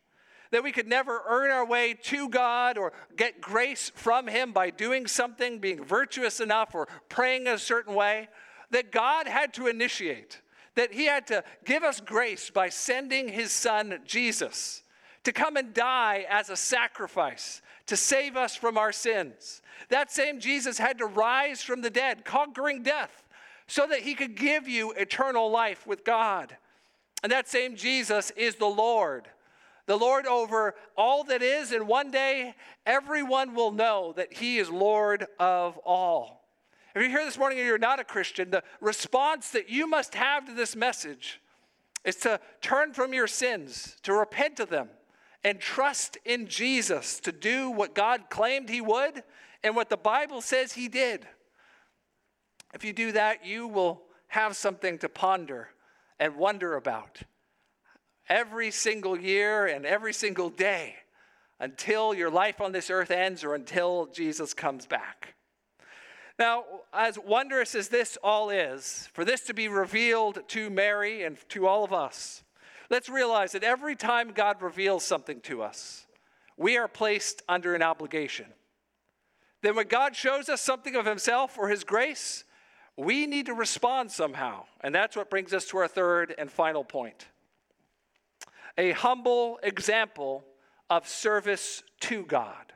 that 0.50 0.64
we 0.64 0.72
could 0.72 0.88
never 0.88 1.22
earn 1.28 1.50
our 1.50 1.64
way 1.64 1.94
to 1.94 2.28
God 2.28 2.76
or 2.76 2.92
get 3.16 3.40
grace 3.40 3.90
from 3.94 4.26
Him 4.26 4.52
by 4.52 4.70
doing 4.70 5.06
something, 5.06 5.58
being 5.58 5.84
virtuous 5.84 6.40
enough, 6.40 6.74
or 6.74 6.88
praying 7.08 7.46
a 7.46 7.58
certain 7.58 7.94
way, 7.94 8.28
that 8.70 8.90
God 8.90 9.26
had 9.26 9.54
to 9.54 9.68
initiate, 9.68 10.40
that 10.74 10.92
He 10.92 11.06
had 11.06 11.26
to 11.28 11.44
give 11.64 11.82
us 11.82 12.00
grace 12.00 12.50
by 12.50 12.68
sending 12.68 13.28
His 13.28 13.52
Son, 13.52 14.00
Jesus, 14.04 14.82
to 15.24 15.32
come 15.32 15.56
and 15.56 15.74
die 15.74 16.26
as 16.28 16.50
a 16.50 16.56
sacrifice 16.56 17.62
to 17.86 17.96
save 17.96 18.36
us 18.36 18.54
from 18.54 18.78
our 18.78 18.92
sins. 18.92 19.62
That 19.88 20.12
same 20.12 20.38
Jesus 20.40 20.78
had 20.78 20.98
to 20.98 21.06
rise 21.06 21.62
from 21.62 21.82
the 21.82 21.90
dead, 21.90 22.24
conquering 22.24 22.82
death, 22.82 23.24
so 23.66 23.86
that 23.86 24.00
He 24.00 24.14
could 24.14 24.36
give 24.36 24.68
you 24.68 24.92
eternal 24.92 25.50
life 25.50 25.86
with 25.86 26.04
God. 26.04 26.56
And 27.22 27.32
that 27.32 27.48
same 27.48 27.76
Jesus 27.76 28.30
is 28.32 28.56
the 28.56 28.66
Lord 28.66 29.28
the 29.90 29.98
Lord 29.98 30.24
over 30.24 30.76
all 30.96 31.24
that 31.24 31.42
is, 31.42 31.72
and 31.72 31.88
one 31.88 32.12
day 32.12 32.54
everyone 32.86 33.56
will 33.56 33.72
know 33.72 34.12
that 34.16 34.32
He 34.32 34.58
is 34.58 34.70
Lord 34.70 35.26
of 35.40 35.78
all. 35.78 36.39
If 36.94 37.02
you're 37.02 37.10
here 37.10 37.24
this 37.24 37.38
morning 37.38 37.58
and 37.58 37.66
you're 37.66 37.78
not 37.78 38.00
a 38.00 38.04
Christian, 38.04 38.50
the 38.50 38.64
response 38.80 39.50
that 39.50 39.70
you 39.70 39.86
must 39.86 40.14
have 40.14 40.46
to 40.46 40.52
this 40.52 40.74
message 40.74 41.40
is 42.04 42.16
to 42.16 42.40
turn 42.60 42.92
from 42.92 43.14
your 43.14 43.26
sins, 43.26 43.96
to 44.02 44.12
repent 44.12 44.58
of 44.58 44.70
them, 44.70 44.88
and 45.44 45.60
trust 45.60 46.18
in 46.24 46.46
Jesus 46.48 47.20
to 47.20 47.32
do 47.32 47.70
what 47.70 47.94
God 47.94 48.28
claimed 48.28 48.68
He 48.68 48.80
would 48.80 49.22
and 49.62 49.76
what 49.76 49.88
the 49.88 49.96
Bible 49.96 50.40
says 50.40 50.72
He 50.72 50.88
did. 50.88 51.26
If 52.74 52.84
you 52.84 52.92
do 52.92 53.12
that, 53.12 53.46
you 53.46 53.68
will 53.68 54.02
have 54.28 54.56
something 54.56 54.98
to 54.98 55.08
ponder 55.08 55.68
and 56.18 56.36
wonder 56.36 56.76
about 56.76 57.20
every 58.28 58.70
single 58.70 59.18
year 59.18 59.66
and 59.66 59.86
every 59.86 60.12
single 60.12 60.50
day 60.50 60.96
until 61.58 62.14
your 62.14 62.30
life 62.30 62.60
on 62.60 62.72
this 62.72 62.90
earth 62.90 63.10
ends 63.10 63.44
or 63.44 63.54
until 63.54 64.06
Jesus 64.06 64.54
comes 64.54 64.86
back. 64.86 65.34
Now, 66.40 66.64
as 66.94 67.18
wondrous 67.18 67.74
as 67.74 67.88
this 67.88 68.16
all 68.24 68.48
is, 68.48 69.10
for 69.12 69.26
this 69.26 69.42
to 69.42 69.52
be 69.52 69.68
revealed 69.68 70.38
to 70.48 70.70
Mary 70.70 71.22
and 71.22 71.36
to 71.50 71.66
all 71.66 71.84
of 71.84 71.92
us, 71.92 72.42
let's 72.88 73.10
realize 73.10 73.52
that 73.52 73.62
every 73.62 73.94
time 73.94 74.32
God 74.32 74.62
reveals 74.62 75.04
something 75.04 75.42
to 75.42 75.62
us, 75.62 76.06
we 76.56 76.78
are 76.78 76.88
placed 76.88 77.42
under 77.46 77.74
an 77.74 77.82
obligation. 77.82 78.46
Then, 79.60 79.76
when 79.76 79.88
God 79.88 80.16
shows 80.16 80.48
us 80.48 80.62
something 80.62 80.96
of 80.96 81.04
Himself 81.04 81.58
or 81.58 81.68
His 81.68 81.84
grace, 81.84 82.44
we 82.96 83.26
need 83.26 83.44
to 83.44 83.54
respond 83.54 84.10
somehow. 84.10 84.64
And 84.80 84.94
that's 84.94 85.16
what 85.16 85.28
brings 85.28 85.52
us 85.52 85.66
to 85.66 85.76
our 85.76 85.88
third 85.88 86.34
and 86.38 86.50
final 86.50 86.84
point 86.84 87.26
a 88.78 88.92
humble 88.92 89.60
example 89.62 90.42
of 90.88 91.06
service 91.06 91.82
to 92.00 92.24
God. 92.24 92.72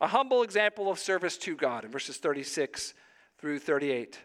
A 0.00 0.06
humble 0.06 0.42
example 0.42 0.90
of 0.90 0.98
service 0.98 1.36
to 1.38 1.56
God 1.56 1.84
in 1.84 1.90
verses 1.90 2.16
36 2.16 2.94
through 3.40 3.58
38. 3.58 4.18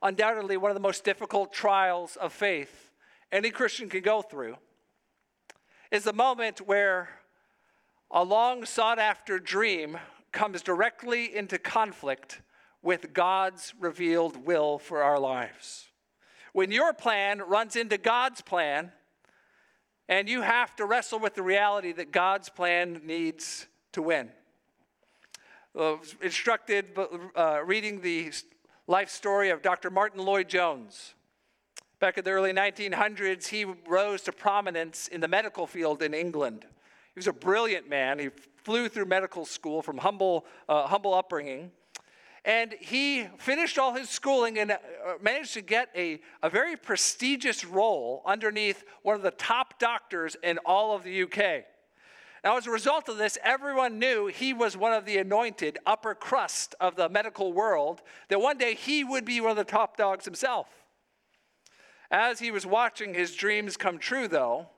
Undoubtedly, 0.00 0.56
one 0.56 0.70
of 0.70 0.76
the 0.76 0.80
most 0.80 1.02
difficult 1.02 1.52
trials 1.52 2.16
of 2.16 2.32
faith 2.32 2.90
any 3.32 3.50
Christian 3.50 3.88
can 3.88 4.02
go 4.02 4.22
through 4.22 4.56
is 5.90 6.04
the 6.04 6.12
moment 6.12 6.60
where 6.60 7.08
a 8.10 8.22
long 8.22 8.64
sought 8.64 9.00
after 9.00 9.40
dream 9.40 9.98
comes 10.30 10.62
directly 10.62 11.34
into 11.34 11.58
conflict 11.58 12.42
with 12.80 13.12
God's 13.12 13.74
revealed 13.80 14.46
will 14.46 14.78
for 14.78 15.02
our 15.02 15.18
lives. 15.18 15.88
When 16.52 16.70
your 16.70 16.92
plan 16.92 17.40
runs 17.40 17.74
into 17.74 17.98
God's 17.98 18.40
plan, 18.40 18.92
and 20.08 20.28
you 20.28 20.42
have 20.42 20.76
to 20.76 20.84
wrestle 20.84 21.18
with 21.18 21.34
the 21.34 21.42
reality 21.42 21.92
that 21.92 22.12
God's 22.12 22.48
plan 22.48 23.00
needs 23.04 23.66
to 23.92 24.02
win. 24.02 24.30
Instructed 26.22 26.96
uh, 27.34 27.60
reading 27.64 28.00
the 28.00 28.30
life 28.86 29.10
story 29.10 29.50
of 29.50 29.60
Dr. 29.60 29.90
Martyn 29.90 30.24
Lloyd-Jones. 30.24 31.14
Back 31.98 32.16
in 32.16 32.22
the 32.22 32.30
early 32.30 32.52
1900s, 32.52 33.48
he 33.48 33.64
rose 33.88 34.22
to 34.22 34.32
prominence 34.32 35.08
in 35.08 35.20
the 35.20 35.26
medical 35.26 35.66
field 35.66 36.00
in 36.00 36.14
England. 36.14 36.64
He 37.14 37.18
was 37.18 37.26
a 37.26 37.32
brilliant 37.32 37.88
man. 37.88 38.20
He 38.20 38.30
flew 38.62 38.88
through 38.88 39.06
medical 39.06 39.44
school 39.44 39.82
from 39.82 39.98
humble, 39.98 40.46
uh, 40.68 40.86
humble 40.86 41.12
upbringing. 41.12 41.72
And 42.44 42.74
he 42.78 43.26
finished 43.38 43.76
all 43.76 43.94
his 43.94 44.08
schooling 44.08 44.60
and 44.60 44.70
uh, 44.70 44.76
managed 45.20 45.54
to 45.54 45.60
get 45.60 45.88
a, 45.96 46.20
a 46.40 46.50
very 46.50 46.76
prestigious 46.76 47.64
role 47.64 48.22
underneath 48.24 48.84
one 49.02 49.16
of 49.16 49.22
the 49.22 49.32
top 49.32 49.80
doctors 49.80 50.36
in 50.40 50.58
all 50.58 50.94
of 50.94 51.02
the 51.02 51.22
UK. 51.24 51.64
Now, 52.44 52.58
as 52.58 52.66
a 52.66 52.70
result 52.70 53.08
of 53.08 53.16
this, 53.16 53.38
everyone 53.42 53.98
knew 53.98 54.26
he 54.26 54.52
was 54.52 54.76
one 54.76 54.92
of 54.92 55.06
the 55.06 55.16
anointed 55.16 55.78
upper 55.86 56.14
crust 56.14 56.74
of 56.78 56.94
the 56.94 57.08
medical 57.08 57.54
world, 57.54 58.02
that 58.28 58.40
one 58.40 58.58
day 58.58 58.74
he 58.74 59.02
would 59.02 59.24
be 59.24 59.40
one 59.40 59.52
of 59.52 59.56
the 59.56 59.64
top 59.64 59.96
dogs 59.96 60.26
himself. 60.26 60.68
As 62.10 62.40
he 62.40 62.50
was 62.50 62.66
watching 62.66 63.14
his 63.14 63.34
dreams 63.34 63.78
come 63.78 63.98
true, 63.98 64.28
though, 64.28 64.68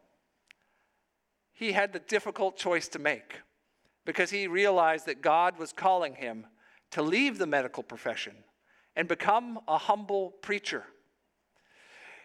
he 1.53 1.73
had 1.73 1.93
the 1.93 1.99
difficult 1.99 2.57
choice 2.57 2.87
to 2.89 3.01
make 3.01 3.41
because 4.05 4.31
he 4.31 4.47
realized 4.47 5.07
that 5.07 5.21
God 5.21 5.59
was 5.59 5.73
calling 5.73 6.15
him 6.15 6.47
to 6.93 7.03
leave 7.03 7.39
the 7.39 7.47
medical 7.47 7.83
profession 7.83 8.37
and 8.95 9.09
become 9.09 9.59
a 9.67 9.77
humble 9.77 10.31
preacher. 10.41 10.85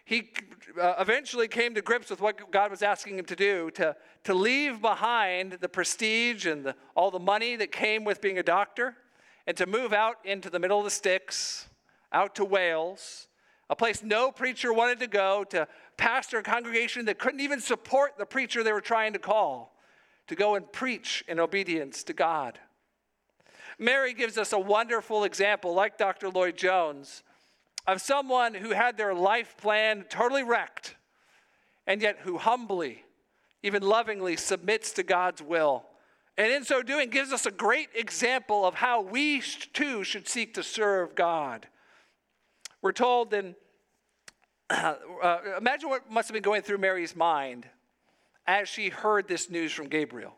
He 0.05 0.31
uh, 0.79 0.95
eventually 0.99 1.47
came 1.47 1.75
to 1.75 1.81
grips 1.81 2.09
with 2.09 2.21
what 2.21 2.51
God 2.51 2.71
was 2.71 2.81
asking 2.81 3.19
him 3.19 3.25
to 3.25 3.35
do 3.35 3.71
to, 3.71 3.95
to 4.23 4.33
leave 4.33 4.81
behind 4.81 5.53
the 5.53 5.69
prestige 5.69 6.45
and 6.45 6.65
the, 6.65 6.75
all 6.95 7.11
the 7.11 7.19
money 7.19 7.55
that 7.55 7.71
came 7.71 8.03
with 8.03 8.21
being 8.21 8.37
a 8.37 8.43
doctor 8.43 8.95
and 9.47 9.55
to 9.57 9.65
move 9.65 9.93
out 9.93 10.17
into 10.23 10.49
the 10.49 10.59
middle 10.59 10.79
of 10.79 10.85
the 10.85 10.91
sticks, 10.91 11.67
out 12.11 12.35
to 12.35 12.45
Wales, 12.45 13.27
a 13.69 13.75
place 13.75 14.03
no 14.03 14.31
preacher 14.31 14.73
wanted 14.73 14.99
to 14.99 15.07
go, 15.07 15.45
to 15.45 15.67
pastor 15.97 16.39
a 16.39 16.43
congregation 16.43 17.05
that 17.05 17.19
couldn't 17.19 17.39
even 17.39 17.59
support 17.59 18.17
the 18.17 18.25
preacher 18.25 18.63
they 18.63 18.73
were 18.73 18.81
trying 18.81 19.13
to 19.13 19.19
call, 19.19 19.77
to 20.27 20.35
go 20.35 20.55
and 20.55 20.71
preach 20.71 21.23
in 21.27 21.39
obedience 21.39 22.03
to 22.03 22.13
God. 22.13 22.59
Mary 23.79 24.13
gives 24.13 24.37
us 24.37 24.51
a 24.53 24.59
wonderful 24.59 25.23
example, 25.23 25.73
like 25.73 25.97
Dr. 25.97 26.29
Lloyd 26.29 26.57
Jones, 26.57 27.23
of 27.87 28.01
someone 28.01 28.53
who 28.53 28.71
had 28.71 28.97
their 28.97 29.13
life 29.13 29.55
plan 29.57 30.05
totally 30.09 30.43
wrecked, 30.43 30.95
and 31.87 32.01
yet 32.01 32.19
who 32.21 32.37
humbly, 32.37 33.03
even 33.63 33.81
lovingly, 33.81 34.37
submits 34.37 34.91
to 34.93 35.03
God's 35.03 35.41
will. 35.41 35.85
And 36.37 36.51
in 36.51 36.63
so 36.63 36.81
doing, 36.81 37.09
gives 37.09 37.31
us 37.31 37.45
a 37.45 37.51
great 37.51 37.89
example 37.93 38.65
of 38.65 38.75
how 38.75 39.01
we 39.01 39.41
too 39.73 40.03
should 40.03 40.27
seek 40.27 40.53
to 40.53 40.63
serve 40.63 41.15
God. 41.15 41.67
We're 42.81 42.93
told 42.93 43.33
in, 43.33 43.55
uh, 44.69 44.95
imagine 45.57 45.89
what 45.89 46.09
must 46.09 46.29
have 46.29 46.33
been 46.33 46.43
going 46.43 46.61
through 46.61 46.79
Mary's 46.79 47.15
mind 47.15 47.67
as 48.47 48.69
she 48.69 48.89
heard 48.89 49.27
this 49.27 49.49
news 49.49 49.71
from 49.71 49.87
Gabriel. 49.87 50.33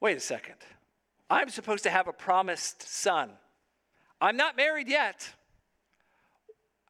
Wait 0.00 0.16
a 0.16 0.20
second. 0.20 0.56
I'm 1.30 1.48
supposed 1.48 1.84
to 1.84 1.90
have 1.90 2.08
a 2.08 2.12
promised 2.12 2.82
son. 2.82 3.30
I'm 4.20 4.36
not 4.36 4.56
married 4.56 4.88
yet. 4.88 5.28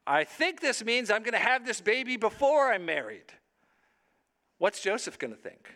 I 0.06 0.24
think 0.24 0.60
this 0.60 0.84
means 0.84 1.10
I'm 1.10 1.22
going 1.22 1.32
to 1.32 1.38
have 1.38 1.64
this 1.64 1.80
baby 1.80 2.16
before 2.16 2.72
I'm 2.72 2.84
married. 2.84 3.32
What's 4.58 4.80
Joseph 4.80 5.18
going 5.18 5.34
to 5.34 5.40
think? 5.40 5.68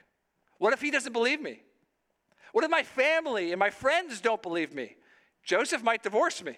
What 0.58 0.72
if 0.72 0.80
he 0.80 0.90
doesn't 0.90 1.12
believe 1.12 1.40
me? 1.40 1.62
What 2.52 2.64
if 2.64 2.70
my 2.70 2.82
family 2.82 3.52
and 3.52 3.58
my 3.58 3.70
friends 3.70 4.20
don't 4.20 4.42
believe 4.42 4.74
me? 4.74 4.96
Joseph 5.44 5.82
might 5.82 6.02
divorce 6.02 6.42
me. 6.42 6.56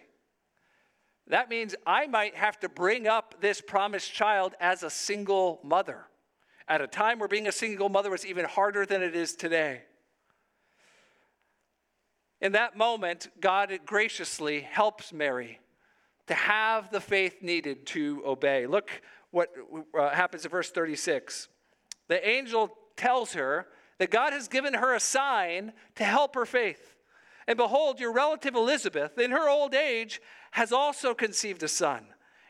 That 1.26 1.50
means 1.50 1.74
I 1.86 2.06
might 2.06 2.34
have 2.36 2.58
to 2.60 2.68
bring 2.68 3.06
up 3.06 3.34
this 3.40 3.60
promised 3.60 4.12
child 4.12 4.54
as 4.60 4.82
a 4.82 4.90
single 4.90 5.60
mother 5.62 6.06
at 6.68 6.80
a 6.80 6.86
time 6.86 7.18
where 7.18 7.28
being 7.28 7.48
a 7.48 7.52
single 7.52 7.88
mother 7.88 8.10
was 8.10 8.24
even 8.24 8.44
harder 8.44 8.86
than 8.86 9.02
it 9.02 9.14
is 9.14 9.34
today. 9.34 9.82
In 12.40 12.52
that 12.52 12.76
moment, 12.76 13.28
God 13.40 13.78
graciously 13.84 14.60
helps 14.60 15.12
Mary 15.12 15.58
to 16.28 16.34
have 16.34 16.90
the 16.90 17.00
faith 17.00 17.42
needed 17.42 17.86
to 17.86 18.22
obey. 18.24 18.66
Look 18.66 18.90
what 19.30 19.50
uh, 19.98 20.10
happens 20.10 20.44
in 20.44 20.50
verse 20.50 20.70
36. 20.70 21.48
The 22.08 22.26
angel 22.26 22.70
tells 22.96 23.34
her 23.34 23.66
that 23.98 24.10
God 24.10 24.32
has 24.32 24.48
given 24.48 24.74
her 24.74 24.94
a 24.94 25.00
sign 25.00 25.72
to 25.96 26.04
help 26.04 26.34
her 26.34 26.46
faith. 26.46 26.96
And 27.46 27.56
behold, 27.56 27.98
your 27.98 28.12
relative 28.12 28.54
Elizabeth, 28.54 29.18
in 29.18 29.30
her 29.30 29.48
old 29.48 29.74
age, 29.74 30.20
has 30.52 30.72
also 30.72 31.14
conceived 31.14 31.62
a 31.62 31.68
son. 31.68 32.06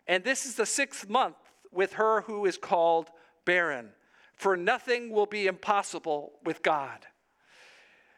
And 0.06 0.24
this 0.24 0.44
is 0.44 0.54
the 0.54 0.66
sixth 0.66 1.08
month 1.08 1.36
with 1.72 1.94
her 1.94 2.22
who 2.22 2.44
is 2.46 2.58
called 2.58 3.10
barren. 3.44 3.90
For 4.34 4.56
nothing 4.56 5.10
will 5.10 5.26
be 5.26 5.46
impossible 5.46 6.32
with 6.44 6.62
God. 6.62 7.06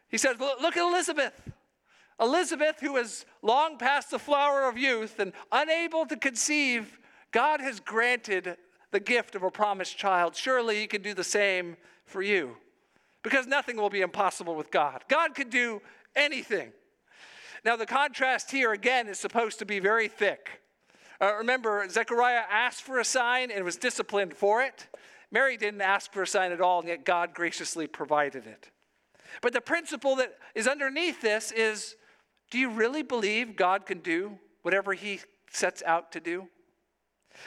He 0.09 0.19
says, 0.19 0.39
Look 0.39 0.77
at 0.77 0.91
Elizabeth. 0.91 1.50
Elizabeth, 2.21 2.81
who 2.81 2.97
is 2.97 3.25
long 3.43 3.79
past 3.79 4.11
the 4.11 4.19
flower 4.19 4.69
of 4.69 4.77
youth 4.77 5.19
and 5.19 5.33
unable 5.51 6.05
to 6.07 6.17
conceive, 6.17 6.99
God 7.33 7.61
has 7.61 7.81
granted 7.81 8.57
the 8.91 9.01
gift 9.01 9.35
of 9.35 9.43
a 9.43 9.51
promised 9.51 9.97
child. 9.97 10.37
Surely 10.37 10.81
He 10.81 10.87
can 10.87 11.03
do 11.03 11.15
the 11.15 11.25
same 11.25 11.77
for 12.05 12.23
you 12.23 12.57
because 13.23 13.47
nothing 13.47 13.77
will 13.77 13.91
be 13.91 14.01
impossible 14.01 14.55
with 14.55 14.71
God. 14.71 15.05
God 15.09 15.35
can 15.35 15.49
do 15.49 15.81
anything. 16.17 16.73
Now, 17.65 17.77
the 17.77 17.87
contrast 17.87 18.51
here 18.51 18.73
again 18.73 19.07
is 19.07 19.19
supposed 19.19 19.59
to 19.59 19.67
be 19.67 19.79
very 19.79 20.09
thick. 20.09 20.63
Uh, 21.21 21.35
remember, 21.37 21.87
Zechariah 21.89 22.45
asked 22.51 22.83
for 22.83 22.99
a 22.99 23.05
sign 23.05 23.51
and 23.51 23.65
was 23.65 23.77
disciplined 23.77 24.35
for 24.35 24.63
it. 24.63 24.87
Mary 25.31 25.57
didn't 25.57 25.83
ask 25.83 26.13
for 26.13 26.23
a 26.23 26.27
sign 26.27 26.53
at 26.53 26.61
all, 26.61 26.81
and 26.81 26.89
yet 26.89 27.05
God 27.05 27.35
graciously 27.35 27.87
provided 27.87 28.47
it. 28.47 28.71
But 29.43 29.53
the 29.53 29.61
principle 29.61 30.17
that 30.17 30.35
is 30.55 30.67
underneath 30.67 31.21
this 31.21 31.53
is 31.53 31.97
do 32.51 32.59
you 32.59 32.71
really 32.71 33.03
believe 33.03 33.57
God 33.57 33.87
can 33.87 34.01
do 34.01 34.39
whatever 34.63 34.93
He 34.93 35.21
sets 35.51 35.83
out 35.85 36.13
to 36.13 36.21
do? 36.21 36.49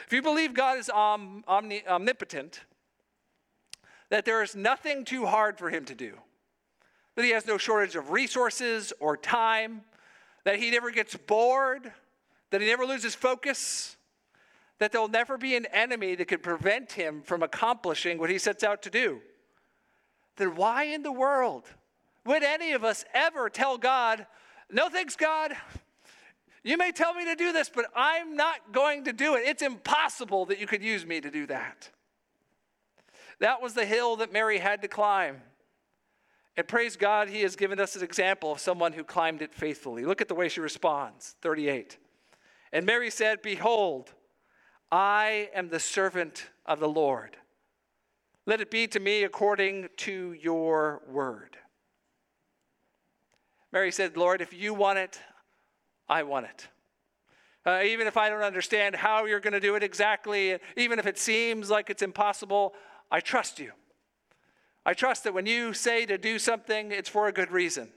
If 0.06 0.12
you 0.12 0.22
believe 0.22 0.54
God 0.54 0.78
is 0.78 0.90
om- 0.90 1.44
omni- 1.46 1.86
omnipotent, 1.86 2.62
that 4.08 4.24
there 4.24 4.42
is 4.42 4.56
nothing 4.56 5.04
too 5.04 5.26
hard 5.26 5.58
for 5.58 5.70
Him 5.70 5.84
to 5.84 5.94
do, 5.94 6.14
that 7.14 7.24
He 7.24 7.30
has 7.30 7.46
no 7.46 7.58
shortage 7.58 7.96
of 7.96 8.10
resources 8.10 8.92
or 8.98 9.16
time, 9.16 9.82
that 10.44 10.58
He 10.58 10.70
never 10.70 10.90
gets 10.90 11.16
bored, 11.16 11.92
that 12.50 12.60
He 12.60 12.66
never 12.66 12.86
loses 12.86 13.14
focus, 13.14 13.96
that 14.78 14.92
there'll 14.92 15.08
never 15.08 15.38
be 15.38 15.54
an 15.56 15.66
enemy 15.66 16.14
that 16.14 16.28
could 16.28 16.42
prevent 16.42 16.92
him 16.92 17.22
from 17.22 17.42
accomplishing 17.42 18.18
what 18.18 18.30
he 18.30 18.38
sets 18.38 18.64
out 18.64 18.82
to 18.82 18.90
do, 18.90 19.20
then 20.36 20.56
why 20.56 20.84
in 20.84 21.02
the 21.02 21.12
world 21.12 21.64
would 22.24 22.42
any 22.42 22.72
of 22.72 22.84
us 22.84 23.04
ever 23.14 23.48
tell 23.48 23.78
God, 23.78 24.26
No 24.74 24.88
thanks, 24.88 25.14
God? 25.14 25.52
You 26.64 26.76
may 26.76 26.90
tell 26.90 27.14
me 27.14 27.24
to 27.26 27.36
do 27.36 27.52
this, 27.52 27.70
but 27.72 27.86
I'm 27.94 28.34
not 28.34 28.72
going 28.72 29.04
to 29.04 29.12
do 29.12 29.36
it. 29.36 29.44
It's 29.46 29.62
impossible 29.62 30.46
that 30.46 30.58
you 30.58 30.66
could 30.66 30.82
use 30.82 31.06
me 31.06 31.20
to 31.20 31.30
do 31.30 31.46
that. 31.46 31.90
That 33.38 33.62
was 33.62 33.74
the 33.74 33.86
hill 33.86 34.16
that 34.16 34.32
Mary 34.32 34.58
had 34.58 34.82
to 34.82 34.88
climb. 34.88 35.42
And 36.56 36.66
praise 36.66 36.96
God, 36.96 37.28
He 37.28 37.42
has 37.42 37.54
given 37.54 37.78
us 37.78 37.94
an 37.94 38.02
example 38.02 38.50
of 38.50 38.58
someone 38.58 38.92
who 38.92 39.04
climbed 39.04 39.42
it 39.42 39.54
faithfully. 39.54 40.04
Look 40.04 40.20
at 40.20 40.26
the 40.26 40.34
way 40.34 40.48
she 40.48 40.60
responds 40.60 41.36
38. 41.40 41.96
And 42.72 42.84
Mary 42.84 43.10
said, 43.10 43.42
Behold, 43.42 44.12
I 44.90 45.50
am 45.54 45.68
the 45.68 45.78
servant 45.78 46.50
of 46.66 46.80
the 46.80 46.88
Lord. 46.88 47.36
Let 48.44 48.60
it 48.60 48.72
be 48.72 48.88
to 48.88 48.98
me 48.98 49.22
according 49.22 49.88
to 49.98 50.32
your 50.32 51.02
word. 51.08 51.58
Mary 53.74 53.90
said, 53.90 54.16
Lord, 54.16 54.40
if 54.40 54.54
you 54.54 54.72
want 54.72 55.00
it, 55.00 55.18
I 56.08 56.22
want 56.22 56.46
it. 56.46 56.68
Uh, 57.66 57.82
even 57.82 58.06
if 58.06 58.16
I 58.16 58.28
don't 58.28 58.42
understand 58.42 58.94
how 58.94 59.24
you're 59.24 59.40
going 59.40 59.52
to 59.52 59.58
do 59.58 59.74
it 59.74 59.82
exactly, 59.82 60.56
even 60.76 61.00
if 61.00 61.08
it 61.08 61.18
seems 61.18 61.70
like 61.70 61.90
it's 61.90 62.00
impossible, 62.00 62.74
I 63.10 63.18
trust 63.18 63.58
you. 63.58 63.72
I 64.86 64.94
trust 64.94 65.24
that 65.24 65.34
when 65.34 65.46
you 65.46 65.74
say 65.74 66.06
to 66.06 66.16
do 66.16 66.38
something, 66.38 66.92
it's 66.92 67.08
for 67.08 67.26
a 67.26 67.32
good 67.32 67.50
reason. 67.50 67.88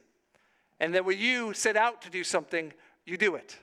And 0.80 0.96
that 0.96 1.06
when 1.06 1.20
you 1.20 1.54
set 1.54 1.78
out 1.78 2.02
to 2.02 2.10
do 2.10 2.24
something, 2.24 2.74
you 3.06 3.16
do 3.16 3.36
it. 3.36 3.60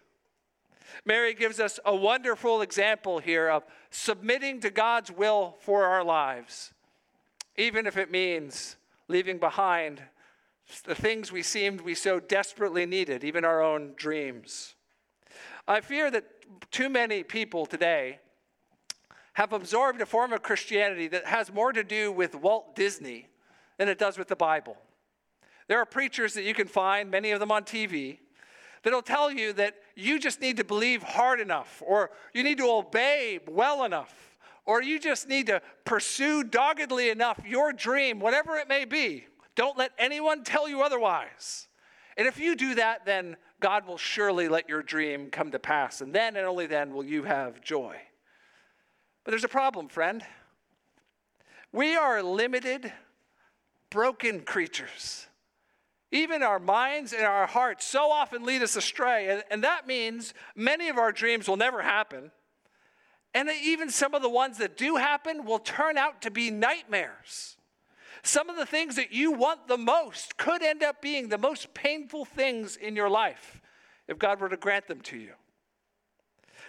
Mary 1.04 1.34
gives 1.34 1.58
us 1.58 1.80
a 1.84 1.96
wonderful 1.96 2.62
example 2.62 3.18
here 3.18 3.48
of 3.48 3.64
submitting 3.90 4.60
to 4.60 4.70
God's 4.70 5.10
will 5.10 5.56
for 5.58 5.86
our 5.86 6.04
lives, 6.04 6.72
even 7.56 7.88
if 7.88 7.96
it 7.96 8.12
means 8.12 8.76
leaving 9.08 9.38
behind 9.38 10.00
the 10.84 10.94
things 10.94 11.30
we 11.30 11.42
seemed 11.42 11.80
we 11.80 11.94
so 11.94 12.20
desperately 12.20 12.86
needed, 12.86 13.24
even 13.24 13.44
our 13.44 13.62
own 13.62 13.92
dreams. 13.96 14.74
I 15.66 15.80
fear 15.80 16.10
that 16.10 16.24
too 16.70 16.88
many 16.88 17.22
people 17.22 17.66
today 17.66 18.18
have 19.34 19.52
absorbed 19.52 20.00
a 20.00 20.06
form 20.06 20.32
of 20.32 20.42
Christianity 20.42 21.08
that 21.08 21.26
has 21.26 21.52
more 21.52 21.72
to 21.72 21.82
do 21.82 22.12
with 22.12 22.34
Walt 22.34 22.76
Disney 22.76 23.28
than 23.78 23.88
it 23.88 23.98
does 23.98 24.16
with 24.16 24.28
the 24.28 24.36
Bible. 24.36 24.76
There 25.66 25.78
are 25.78 25.86
preachers 25.86 26.34
that 26.34 26.44
you 26.44 26.54
can 26.54 26.68
find, 26.68 27.10
many 27.10 27.30
of 27.30 27.40
them 27.40 27.50
on 27.50 27.64
TV, 27.64 28.18
that'll 28.82 29.02
tell 29.02 29.30
you 29.30 29.52
that 29.54 29.74
you 29.96 30.20
just 30.20 30.40
need 30.40 30.58
to 30.58 30.64
believe 30.64 31.02
hard 31.02 31.40
enough, 31.40 31.82
or 31.84 32.10
you 32.32 32.42
need 32.42 32.58
to 32.58 32.70
obey 32.70 33.40
well 33.48 33.84
enough, 33.84 34.38
or 34.66 34.82
you 34.82 35.00
just 35.00 35.28
need 35.28 35.46
to 35.46 35.60
pursue 35.84 36.44
doggedly 36.44 37.10
enough 37.10 37.40
your 37.46 37.72
dream, 37.72 38.20
whatever 38.20 38.56
it 38.56 38.68
may 38.68 38.84
be. 38.84 39.26
Don't 39.54 39.78
let 39.78 39.92
anyone 39.98 40.44
tell 40.44 40.68
you 40.68 40.82
otherwise. 40.82 41.68
And 42.16 42.26
if 42.26 42.38
you 42.38 42.56
do 42.56 42.74
that, 42.76 43.04
then 43.04 43.36
God 43.60 43.86
will 43.86 43.98
surely 43.98 44.48
let 44.48 44.68
your 44.68 44.82
dream 44.82 45.30
come 45.30 45.50
to 45.52 45.58
pass. 45.58 46.00
And 46.00 46.12
then 46.12 46.36
and 46.36 46.46
only 46.46 46.66
then 46.66 46.92
will 46.92 47.04
you 47.04 47.24
have 47.24 47.60
joy. 47.60 47.96
But 49.24 49.30
there's 49.30 49.44
a 49.44 49.48
problem, 49.48 49.88
friend. 49.88 50.22
We 51.72 51.96
are 51.96 52.22
limited, 52.22 52.92
broken 53.90 54.40
creatures. 54.42 55.26
Even 56.12 56.44
our 56.44 56.60
minds 56.60 57.12
and 57.12 57.24
our 57.24 57.46
hearts 57.46 57.84
so 57.84 58.12
often 58.12 58.44
lead 58.44 58.62
us 58.62 58.76
astray. 58.76 59.28
And, 59.28 59.42
and 59.50 59.64
that 59.64 59.86
means 59.86 60.34
many 60.54 60.88
of 60.88 60.98
our 60.98 61.10
dreams 61.10 61.48
will 61.48 61.56
never 61.56 61.82
happen. 61.82 62.30
And 63.32 63.50
even 63.62 63.90
some 63.90 64.14
of 64.14 64.22
the 64.22 64.28
ones 64.28 64.58
that 64.58 64.76
do 64.76 64.94
happen 64.96 65.44
will 65.44 65.58
turn 65.58 65.98
out 65.98 66.22
to 66.22 66.30
be 66.30 66.50
nightmares. 66.52 67.56
Some 68.24 68.48
of 68.48 68.56
the 68.56 68.64
things 68.64 68.96
that 68.96 69.12
you 69.12 69.32
want 69.32 69.68
the 69.68 69.76
most 69.76 70.38
could 70.38 70.62
end 70.62 70.82
up 70.82 71.02
being 71.02 71.28
the 71.28 71.36
most 71.36 71.74
painful 71.74 72.24
things 72.24 72.74
in 72.74 72.96
your 72.96 73.10
life 73.10 73.60
if 74.08 74.18
God 74.18 74.40
were 74.40 74.48
to 74.48 74.56
grant 74.56 74.88
them 74.88 75.02
to 75.02 75.18
you. 75.18 75.32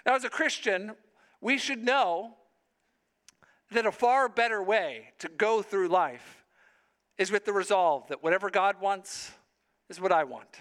Now, 0.05 0.15
as 0.15 0.25
a 0.25 0.29
Christian, 0.29 0.91
we 1.39 1.57
should 1.57 1.81
know 1.81 2.35
that 3.71 3.85
a 3.85 3.91
far 3.91 4.27
better 4.27 4.61
way 4.61 5.13
to 5.19 5.29
go 5.29 5.61
through 5.61 5.87
life 5.87 6.43
is 7.17 7.31
with 7.31 7.45
the 7.45 7.53
resolve 7.53 8.05
that 8.09 8.21
whatever 8.21 8.49
God 8.49 8.81
wants 8.81 9.31
is 9.89 10.01
what 10.01 10.11
I 10.11 10.25
want. 10.25 10.59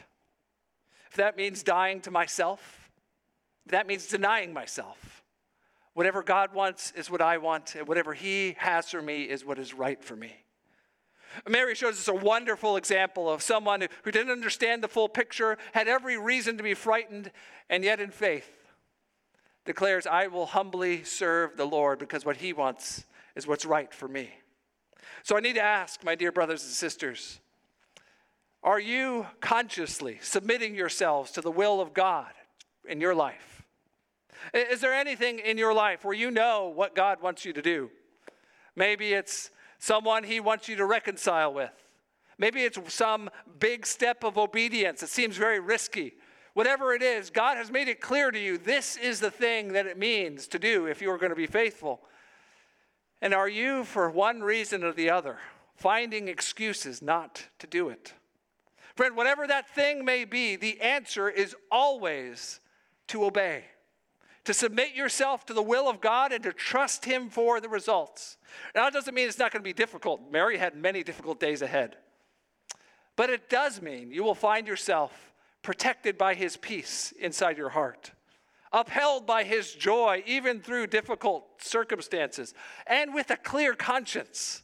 If 1.11 1.17
that 1.17 1.37
means 1.37 1.65
dying 1.65 2.03
to 2.03 2.13
myself, 2.13 2.89
if 3.67 3.73
that 3.73 3.89
means 3.89 4.07
denying 4.07 4.53
myself, 4.53 5.25
whatever 5.95 6.23
God 6.23 6.55
wants 6.55 6.93
is 6.93 7.11
what 7.11 7.21
I 7.21 7.39
want, 7.39 7.75
and 7.75 7.89
whatever 7.89 8.15
He 8.15 8.55
has 8.59 8.89
for 8.91 9.03
me 9.03 9.25
is 9.25 9.45
what 9.45 9.59
is 9.59 9.75
right 9.75 10.03
for 10.03 10.15
me. 10.15 10.44
Mary 11.49 11.75
shows 11.75 11.99
us 11.99 12.09
a 12.09 12.15
wonderful 12.15 12.77
example 12.77 13.31
of 13.31 13.43
someone 13.43 13.87
who 14.03 14.11
didn't 14.11 14.33
understand 14.33 14.83
the 14.83 14.89
full 14.89 15.09
picture, 15.09 15.59
had 15.73 15.89
every 15.89 16.19
reason 16.19 16.57
to 16.57 16.63
be 16.63 16.75
frightened, 16.75 17.31
and 17.69 17.85
yet 17.85 18.01
in 18.01 18.11
faith 18.11 18.51
declares, 19.65 20.07
I 20.07 20.27
will 20.27 20.47
humbly 20.47 21.05
serve 21.05 21.57
the 21.57 21.65
Lord 21.65 21.99
because 21.99 22.25
what 22.25 22.37
he 22.37 22.53
wants 22.53 23.05
is 23.35 23.47
what's 23.47 23.65
right 23.65 23.93
for 23.93 24.09
me. 24.09 24.31
So 25.23 25.37
I 25.37 25.41
need 25.41 25.55
to 25.55 25.63
ask, 25.63 26.05
my 26.05 26.15
dear 26.15 26.33
brothers 26.33 26.63
and 26.65 26.73
sisters, 26.73 27.41
are 28.63 28.81
you 28.81 29.27
consciously 29.41 30.19
submitting 30.23 30.75
yourselves 30.75 31.31
to 31.33 31.41
the 31.41 31.51
will 31.51 31.81
of 31.81 31.95
God 31.95 32.33
in 32.87 33.01
your 33.01 33.15
life? 33.15 33.63
Is 34.53 34.81
there 34.81 34.93
anything 34.93 35.39
in 35.39 35.57
your 35.57 35.73
life 35.73 36.05
where 36.05 36.15
you 36.15 36.31
know 36.31 36.73
what 36.75 36.95
God 36.95 37.23
wants 37.23 37.45
you 37.45 37.53
to 37.55 37.63
do? 37.63 37.91
Maybe 38.77 39.13
it's 39.13 39.51
someone 39.85 40.25
he 40.25 40.41
wants 40.41 40.69
you 40.69 40.77
to 40.77 40.87
reconcile 40.87 41.53
with. 41.53 41.71
Maybe 42.39 42.63
it's 42.63 42.79
some 42.93 43.29
big 43.59 43.87
step 43.87 44.25
of 44.25 44.39
obedience 44.39 45.01
that 45.01 45.11
seems 45.11 45.37
very 45.37 45.61
risky. 45.61 46.15
Whatever 46.55 46.95
it 46.95 47.03
is, 47.03 47.31
God 47.31 47.59
has 47.59 47.71
made 47.71 47.89
it 47.89 48.01
clear 48.01 48.31
to 48.31 48.39
you 48.39 48.57
this 48.57 48.97
is 48.97 49.21
the 49.21 49.31
thing 49.31 49.75
that 49.75 49.87
it 49.87 49.99
means 49.99 50.47
to 50.49 50.59
do 50.59 50.87
if 50.87 51.03
you 51.03 51.11
are 51.11 51.19
going 51.19 51.31
to 51.31 51.37
be 51.37 51.47
faithful. 51.47 52.01
And 53.21 53.35
are 53.35 53.49
you, 53.49 53.85
for 53.85 54.11
one 54.11 54.41
reason 54.41 54.83
or 54.83 54.93
the 54.93 55.11
other, 55.11 55.39
finding 55.77 56.29
excuses 56.29 57.03
not 57.03 57.45
to 57.59 57.67
do 57.67 57.91
it? 57.91 58.15
Friend, 58.97 59.17
whatever 59.17 59.47
that 59.47 59.69
thing 59.69 60.05
may 60.05 60.25
be, 60.25 60.57
the 60.57 60.81
answer 60.81 61.29
is 61.29 61.55
always 61.71 62.61
to 63.09 63.25
obey 63.25 63.65
to 64.45 64.55
submit 64.55 64.95
yourself 64.95 65.47
to 65.47 65.55
the 65.55 65.63
will 65.63 65.89
of 65.89 66.01
God 66.01 66.33
and 66.33 66.43
to 66.45 66.53
trust 66.53 67.05
Him 67.05 67.31
for 67.31 67.61
the 67.61 67.69
results. 67.69 68.37
Now, 68.75 68.85
that 68.85 68.93
doesn't 68.93 69.15
mean 69.15 69.29
it's 69.29 69.39
not 69.39 69.53
going 69.53 69.63
to 69.63 69.69
be 69.69 69.73
difficult. 69.73 70.31
Mary 70.31 70.59
had 70.59 70.77
many 70.77 71.03
difficult 71.03 71.41
days 71.41 71.63
ahead. 71.63 71.97
But 73.17 73.31
it 73.31 73.49
does 73.49 73.81
mean 73.81 74.11
you 74.11 74.25
will 74.25 74.35
find 74.35 74.67
yourself 74.67 75.33
protected 75.63 76.19
by 76.19 76.35
His 76.35 76.57
peace 76.57 77.13
inside 77.19 77.57
your 77.57 77.71
heart, 77.71 78.13
upheld 78.73 79.27
by 79.27 79.45
His 79.45 79.73
joy, 79.73 80.23
even 80.27 80.61
through 80.61 80.89
difficult 80.89 81.47
circumstances, 81.63 82.55
and 82.87 83.15
with 83.15 83.31
a 83.31 83.37
clear 83.37 83.75
conscience, 83.75 84.63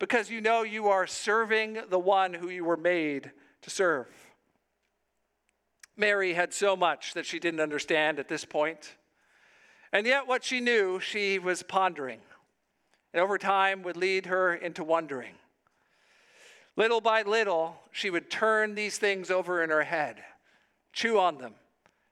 because 0.00 0.30
you 0.30 0.40
know 0.40 0.62
you 0.62 0.88
are 0.88 1.06
serving 1.06 1.78
the 1.88 1.98
one 1.98 2.34
who 2.34 2.48
you 2.48 2.64
were 2.64 2.76
made 2.76 3.30
to 3.62 3.70
serve. 3.70 4.08
Mary 5.98 6.34
had 6.34 6.54
so 6.54 6.76
much 6.76 7.14
that 7.14 7.26
she 7.26 7.40
didn't 7.40 7.60
understand 7.60 8.18
at 8.18 8.28
this 8.28 8.44
point. 8.44 8.94
And 9.92 10.06
yet, 10.06 10.28
what 10.28 10.44
she 10.44 10.60
knew, 10.60 11.00
she 11.00 11.38
was 11.38 11.62
pondering. 11.62 12.20
And 13.12 13.20
over 13.20 13.36
time 13.36 13.82
would 13.82 13.96
lead 13.96 14.26
her 14.26 14.54
into 14.54 14.84
wondering. 14.84 15.34
Little 16.76 17.00
by 17.00 17.22
little, 17.22 17.80
she 17.90 18.10
would 18.10 18.30
turn 18.30 18.76
these 18.76 18.98
things 18.98 19.30
over 19.30 19.64
in 19.64 19.70
her 19.70 19.82
head, 19.82 20.22
chew 20.92 21.18
on 21.18 21.38
them, 21.38 21.54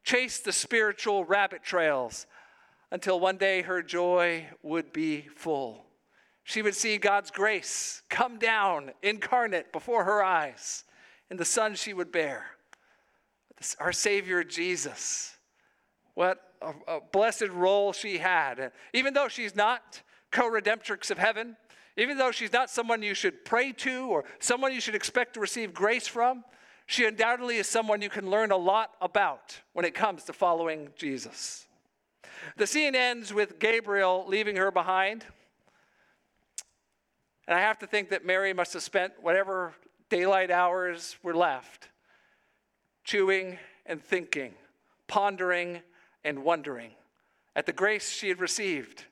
chase 0.03 0.41
the 0.41 0.53
spiritual 0.53 1.25
rabbit 1.25 1.63
trails 1.63 2.27
until 2.91 3.21
one 3.21 3.37
day 3.37 3.63
her 3.63 3.83
joy 3.83 4.47
would 4.63 4.93
be 4.93 5.29
full. 5.37 5.85
She 6.43 6.63
would 6.63 6.75
see 6.75 6.99
God's 6.99 7.31
grace 7.31 8.03
come 8.09 8.39
down 8.39 8.93
incarnate 9.03 9.73
before 9.73 10.05
her 10.05 10.23
eyes 10.23 10.85
in 11.31 11.37
the 11.37 11.45
son 11.45 11.75
she 11.75 11.93
would 11.93 12.11
bear 12.11 12.56
our 13.79 13.93
Savior 13.93 14.45
Jesus. 14.45 15.35
What 16.15 16.41
a, 16.63 16.73
a 16.89 17.01
blessed 17.13 17.49
role 17.49 17.93
she 17.93 18.19
had. 18.19 18.73
Even 18.93 19.15
though 19.15 19.29
she's 19.29 19.55
not 19.55 20.03
co 20.31 20.51
redemptrix 20.51 21.11
of 21.11 21.19
heaven, 21.19 21.57
even 21.97 22.19
though 22.19 22.31
she's 22.31 22.53
not 22.53 22.71
someone 22.71 23.03
you 23.03 23.15
should 23.15 23.45
pray 23.45 23.73
to 23.73 24.09
or 24.09 24.25
someone 24.39 24.73
you 24.73 24.81
should 24.81 24.95
expect 24.95 25.35
to 25.35 25.41
receive 25.41 25.73
grace 25.73 26.07
from, 26.07 26.45
she 26.87 27.05
undoubtedly 27.05 27.57
is 27.57 27.67
someone 27.67 28.03
you 28.03 28.11
can 28.11 28.31
learn 28.31 28.53
a 28.53 28.57
lot 28.57 28.93
about 29.01 29.61
when 29.73 29.85
it 29.85 29.95
comes 29.95 30.25
to 30.25 30.33
following 30.33 30.91
Jesus. 30.97 31.67
The 32.57 32.67
scene 32.67 32.95
ends 32.95 33.33
with 33.33 33.59
Gabriel 33.59 34.25
leaving 34.29 34.57
her 34.57 34.71
behind. 34.71 35.25
And 37.49 37.57
I 37.57 37.61
have 37.61 37.79
to 37.79 37.87
think 37.87 38.11
that 38.11 38.25
Mary 38.25 38.53
must 38.53 38.73
have 38.75 38.83
spent 38.83 39.15
whatever 39.21 39.75
daylight 40.11 40.51
hours 40.51 41.17
were 41.23 41.35
left 41.35 41.89
chewing 43.07 43.59
and 43.87 44.03
thinking, 44.03 44.53
pondering 45.07 45.81
and 46.25 46.43
wondering 46.45 46.91
at 47.55 47.65
the 47.65 47.73
grace 47.73 48.11
she 48.11 48.29
had 48.29 48.41
received 48.41 49.05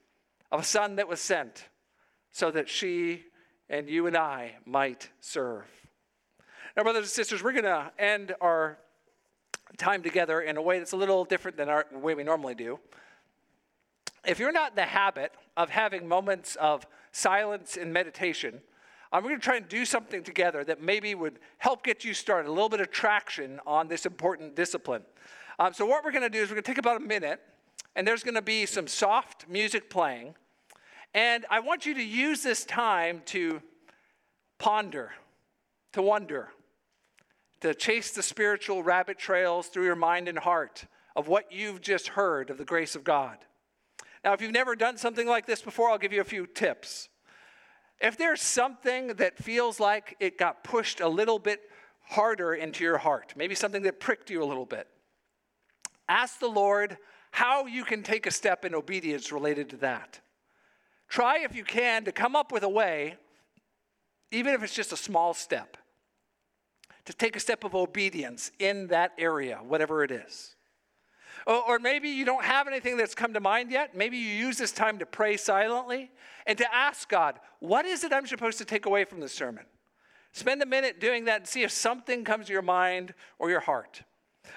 of 0.52 0.60
a 0.60 0.64
son 0.64 0.96
that 0.96 1.08
was 1.08 1.20
sent 1.20 1.68
so 2.30 2.50
that 2.50 2.68
she 2.68 3.22
and 3.70 3.88
you 3.88 4.06
and 4.06 4.16
I 4.16 4.56
might 4.66 5.08
serve. 5.20 5.64
Now, 6.76 6.82
brothers 6.82 7.04
and 7.04 7.10
sisters, 7.10 7.42
we're 7.42 7.52
going 7.52 7.64
to 7.64 7.90
end 7.98 8.34
our 8.40 8.78
time 9.78 10.02
together 10.02 10.40
in 10.40 10.56
a 10.56 10.62
way 10.62 10.78
that's 10.78 10.92
a 10.92 10.96
little 10.96 11.24
different 11.24 11.56
than 11.56 11.68
our 11.68 11.86
way 11.92 12.14
we 12.14 12.24
normally 12.24 12.54
do. 12.54 12.80
If 14.26 14.38
you're 14.38 14.52
not 14.52 14.70
in 14.72 14.76
the 14.76 14.82
habit 14.82 15.32
of 15.56 15.70
having 15.70 16.08
moments 16.08 16.56
of 16.56 16.86
silence 17.12 17.76
and 17.76 17.92
meditation, 17.92 18.60
I'm 19.14 19.22
going 19.22 19.36
to 19.36 19.40
try 19.40 19.58
and 19.58 19.68
do 19.68 19.84
something 19.84 20.24
together 20.24 20.64
that 20.64 20.82
maybe 20.82 21.14
would 21.14 21.38
help 21.58 21.84
get 21.84 22.02
you 22.02 22.12
started, 22.14 22.48
a 22.48 22.52
little 22.52 22.68
bit 22.68 22.80
of 22.80 22.90
traction 22.90 23.60
on 23.64 23.86
this 23.86 24.06
important 24.06 24.56
discipline. 24.56 25.04
Um, 25.60 25.72
so, 25.72 25.86
what 25.86 26.04
we're 26.04 26.10
going 26.10 26.24
to 26.24 26.28
do 26.28 26.42
is 26.42 26.48
we're 26.48 26.56
going 26.56 26.64
to 26.64 26.70
take 26.72 26.78
about 26.78 26.96
a 26.96 27.04
minute, 27.04 27.40
and 27.94 28.08
there's 28.08 28.24
going 28.24 28.34
to 28.34 28.42
be 28.42 28.66
some 28.66 28.88
soft 28.88 29.48
music 29.48 29.88
playing. 29.88 30.34
And 31.14 31.46
I 31.48 31.60
want 31.60 31.86
you 31.86 31.94
to 31.94 32.02
use 32.02 32.42
this 32.42 32.64
time 32.64 33.22
to 33.26 33.62
ponder, 34.58 35.12
to 35.92 36.02
wonder, 36.02 36.48
to 37.60 37.72
chase 37.72 38.10
the 38.10 38.22
spiritual 38.22 38.82
rabbit 38.82 39.16
trails 39.16 39.68
through 39.68 39.84
your 39.84 39.94
mind 39.94 40.26
and 40.26 40.40
heart 40.40 40.86
of 41.14 41.28
what 41.28 41.52
you've 41.52 41.80
just 41.80 42.08
heard 42.08 42.50
of 42.50 42.58
the 42.58 42.64
grace 42.64 42.96
of 42.96 43.04
God. 43.04 43.38
Now, 44.24 44.32
if 44.32 44.42
you've 44.42 44.50
never 44.50 44.74
done 44.74 44.96
something 44.96 45.28
like 45.28 45.46
this 45.46 45.62
before, 45.62 45.88
I'll 45.88 45.98
give 45.98 46.12
you 46.12 46.20
a 46.20 46.24
few 46.24 46.48
tips. 46.48 47.10
If 48.00 48.16
there's 48.16 48.40
something 48.40 49.08
that 49.14 49.38
feels 49.38 49.80
like 49.80 50.16
it 50.20 50.38
got 50.38 50.64
pushed 50.64 51.00
a 51.00 51.08
little 51.08 51.38
bit 51.38 51.60
harder 52.02 52.54
into 52.54 52.84
your 52.84 52.98
heart, 52.98 53.34
maybe 53.36 53.54
something 53.54 53.82
that 53.82 54.00
pricked 54.00 54.30
you 54.30 54.42
a 54.42 54.44
little 54.44 54.66
bit, 54.66 54.88
ask 56.08 56.38
the 56.38 56.48
Lord 56.48 56.98
how 57.30 57.66
you 57.66 57.84
can 57.84 58.02
take 58.02 58.26
a 58.26 58.30
step 58.30 58.64
in 58.64 58.74
obedience 58.74 59.32
related 59.32 59.70
to 59.70 59.76
that. 59.78 60.20
Try, 61.08 61.38
if 61.38 61.54
you 61.54 61.64
can, 61.64 62.04
to 62.04 62.12
come 62.12 62.36
up 62.36 62.52
with 62.52 62.62
a 62.62 62.68
way, 62.68 63.16
even 64.30 64.54
if 64.54 64.62
it's 64.62 64.74
just 64.74 64.92
a 64.92 64.96
small 64.96 65.34
step, 65.34 65.76
to 67.04 67.12
take 67.12 67.36
a 67.36 67.40
step 67.40 67.64
of 67.64 67.74
obedience 67.74 68.50
in 68.58 68.88
that 68.88 69.12
area, 69.18 69.58
whatever 69.62 70.02
it 70.02 70.10
is. 70.10 70.56
Or, 71.46 71.78
maybe 71.78 72.08
you 72.08 72.24
don't 72.24 72.44
have 72.44 72.66
anything 72.66 72.96
that's 72.96 73.14
come 73.14 73.34
to 73.34 73.40
mind 73.40 73.70
yet. 73.70 73.94
Maybe 73.94 74.16
you 74.16 74.30
use 74.30 74.56
this 74.56 74.72
time 74.72 74.98
to 74.98 75.06
pray 75.06 75.36
silently 75.36 76.10
and 76.46 76.56
to 76.58 76.74
ask 76.74 77.08
God, 77.08 77.38
what 77.60 77.84
is 77.84 78.02
it 78.02 78.12
I'm 78.12 78.26
supposed 78.26 78.58
to 78.58 78.64
take 78.64 78.86
away 78.86 79.04
from 79.04 79.20
the 79.20 79.28
sermon? 79.28 79.64
Spend 80.32 80.62
a 80.62 80.66
minute 80.66 81.00
doing 81.00 81.26
that 81.26 81.40
and 81.40 81.46
see 81.46 81.62
if 81.62 81.70
something 81.70 82.24
comes 82.24 82.46
to 82.46 82.52
your 82.52 82.62
mind 82.62 83.14
or 83.38 83.50
your 83.50 83.60
heart. 83.60 84.02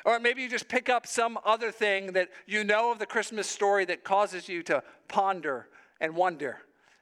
Or 0.05 0.19
maybe 0.19 0.41
you 0.41 0.49
just 0.49 0.67
pick 0.67 0.89
up 0.89 1.05
some 1.05 1.37
other 1.45 1.71
thing 1.71 2.13
that 2.13 2.29
you 2.45 2.63
know 2.63 2.91
of 2.91 2.99
the 2.99 3.05
Christmas 3.05 3.47
story 3.47 3.85
that 3.85 4.03
causes 4.03 4.47
you 4.47 4.63
to 4.63 4.81
ponder 5.07 5.67
and 5.99 6.15
wonder. 6.15 6.59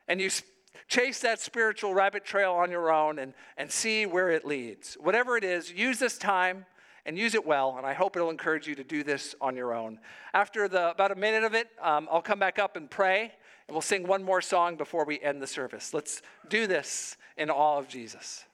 And 0.07 0.19
you 0.19 0.29
chase 0.87 1.19
that 1.19 1.39
spiritual 1.39 1.93
rabbit 1.93 2.25
trail 2.25 2.53
on 2.53 2.71
your 2.71 2.91
own 2.91 3.19
and, 3.19 3.33
and 3.57 3.71
see 3.71 4.05
where 4.05 4.29
it 4.31 4.45
leads. 4.45 4.95
Whatever 4.95 5.37
it 5.37 5.43
is, 5.43 5.71
use 5.71 5.99
this 5.99 6.17
time 6.17 6.65
and 7.05 7.17
use 7.17 7.35
it 7.35 7.45
well. 7.45 7.75
And 7.77 7.85
I 7.85 7.93
hope 7.93 8.15
it'll 8.15 8.29
encourage 8.29 8.67
you 8.67 8.75
to 8.75 8.83
do 8.83 9.03
this 9.03 9.35
on 9.39 9.55
your 9.55 9.73
own. 9.73 9.99
After 10.33 10.67
the, 10.67 10.91
about 10.91 11.11
a 11.11 11.15
minute 11.15 11.43
of 11.43 11.53
it, 11.53 11.67
um, 11.81 12.07
I'll 12.11 12.21
come 12.21 12.39
back 12.39 12.59
up 12.59 12.75
and 12.75 12.89
pray, 12.89 13.31
and 13.67 13.75
we'll 13.75 13.81
sing 13.81 14.07
one 14.07 14.23
more 14.23 14.41
song 14.41 14.75
before 14.75 15.05
we 15.05 15.19
end 15.19 15.41
the 15.41 15.47
service. 15.47 15.93
Let's 15.93 16.21
do 16.49 16.67
this 16.67 17.17
in 17.37 17.49
awe 17.49 17.77
of 17.77 17.87
Jesus. 17.87 18.45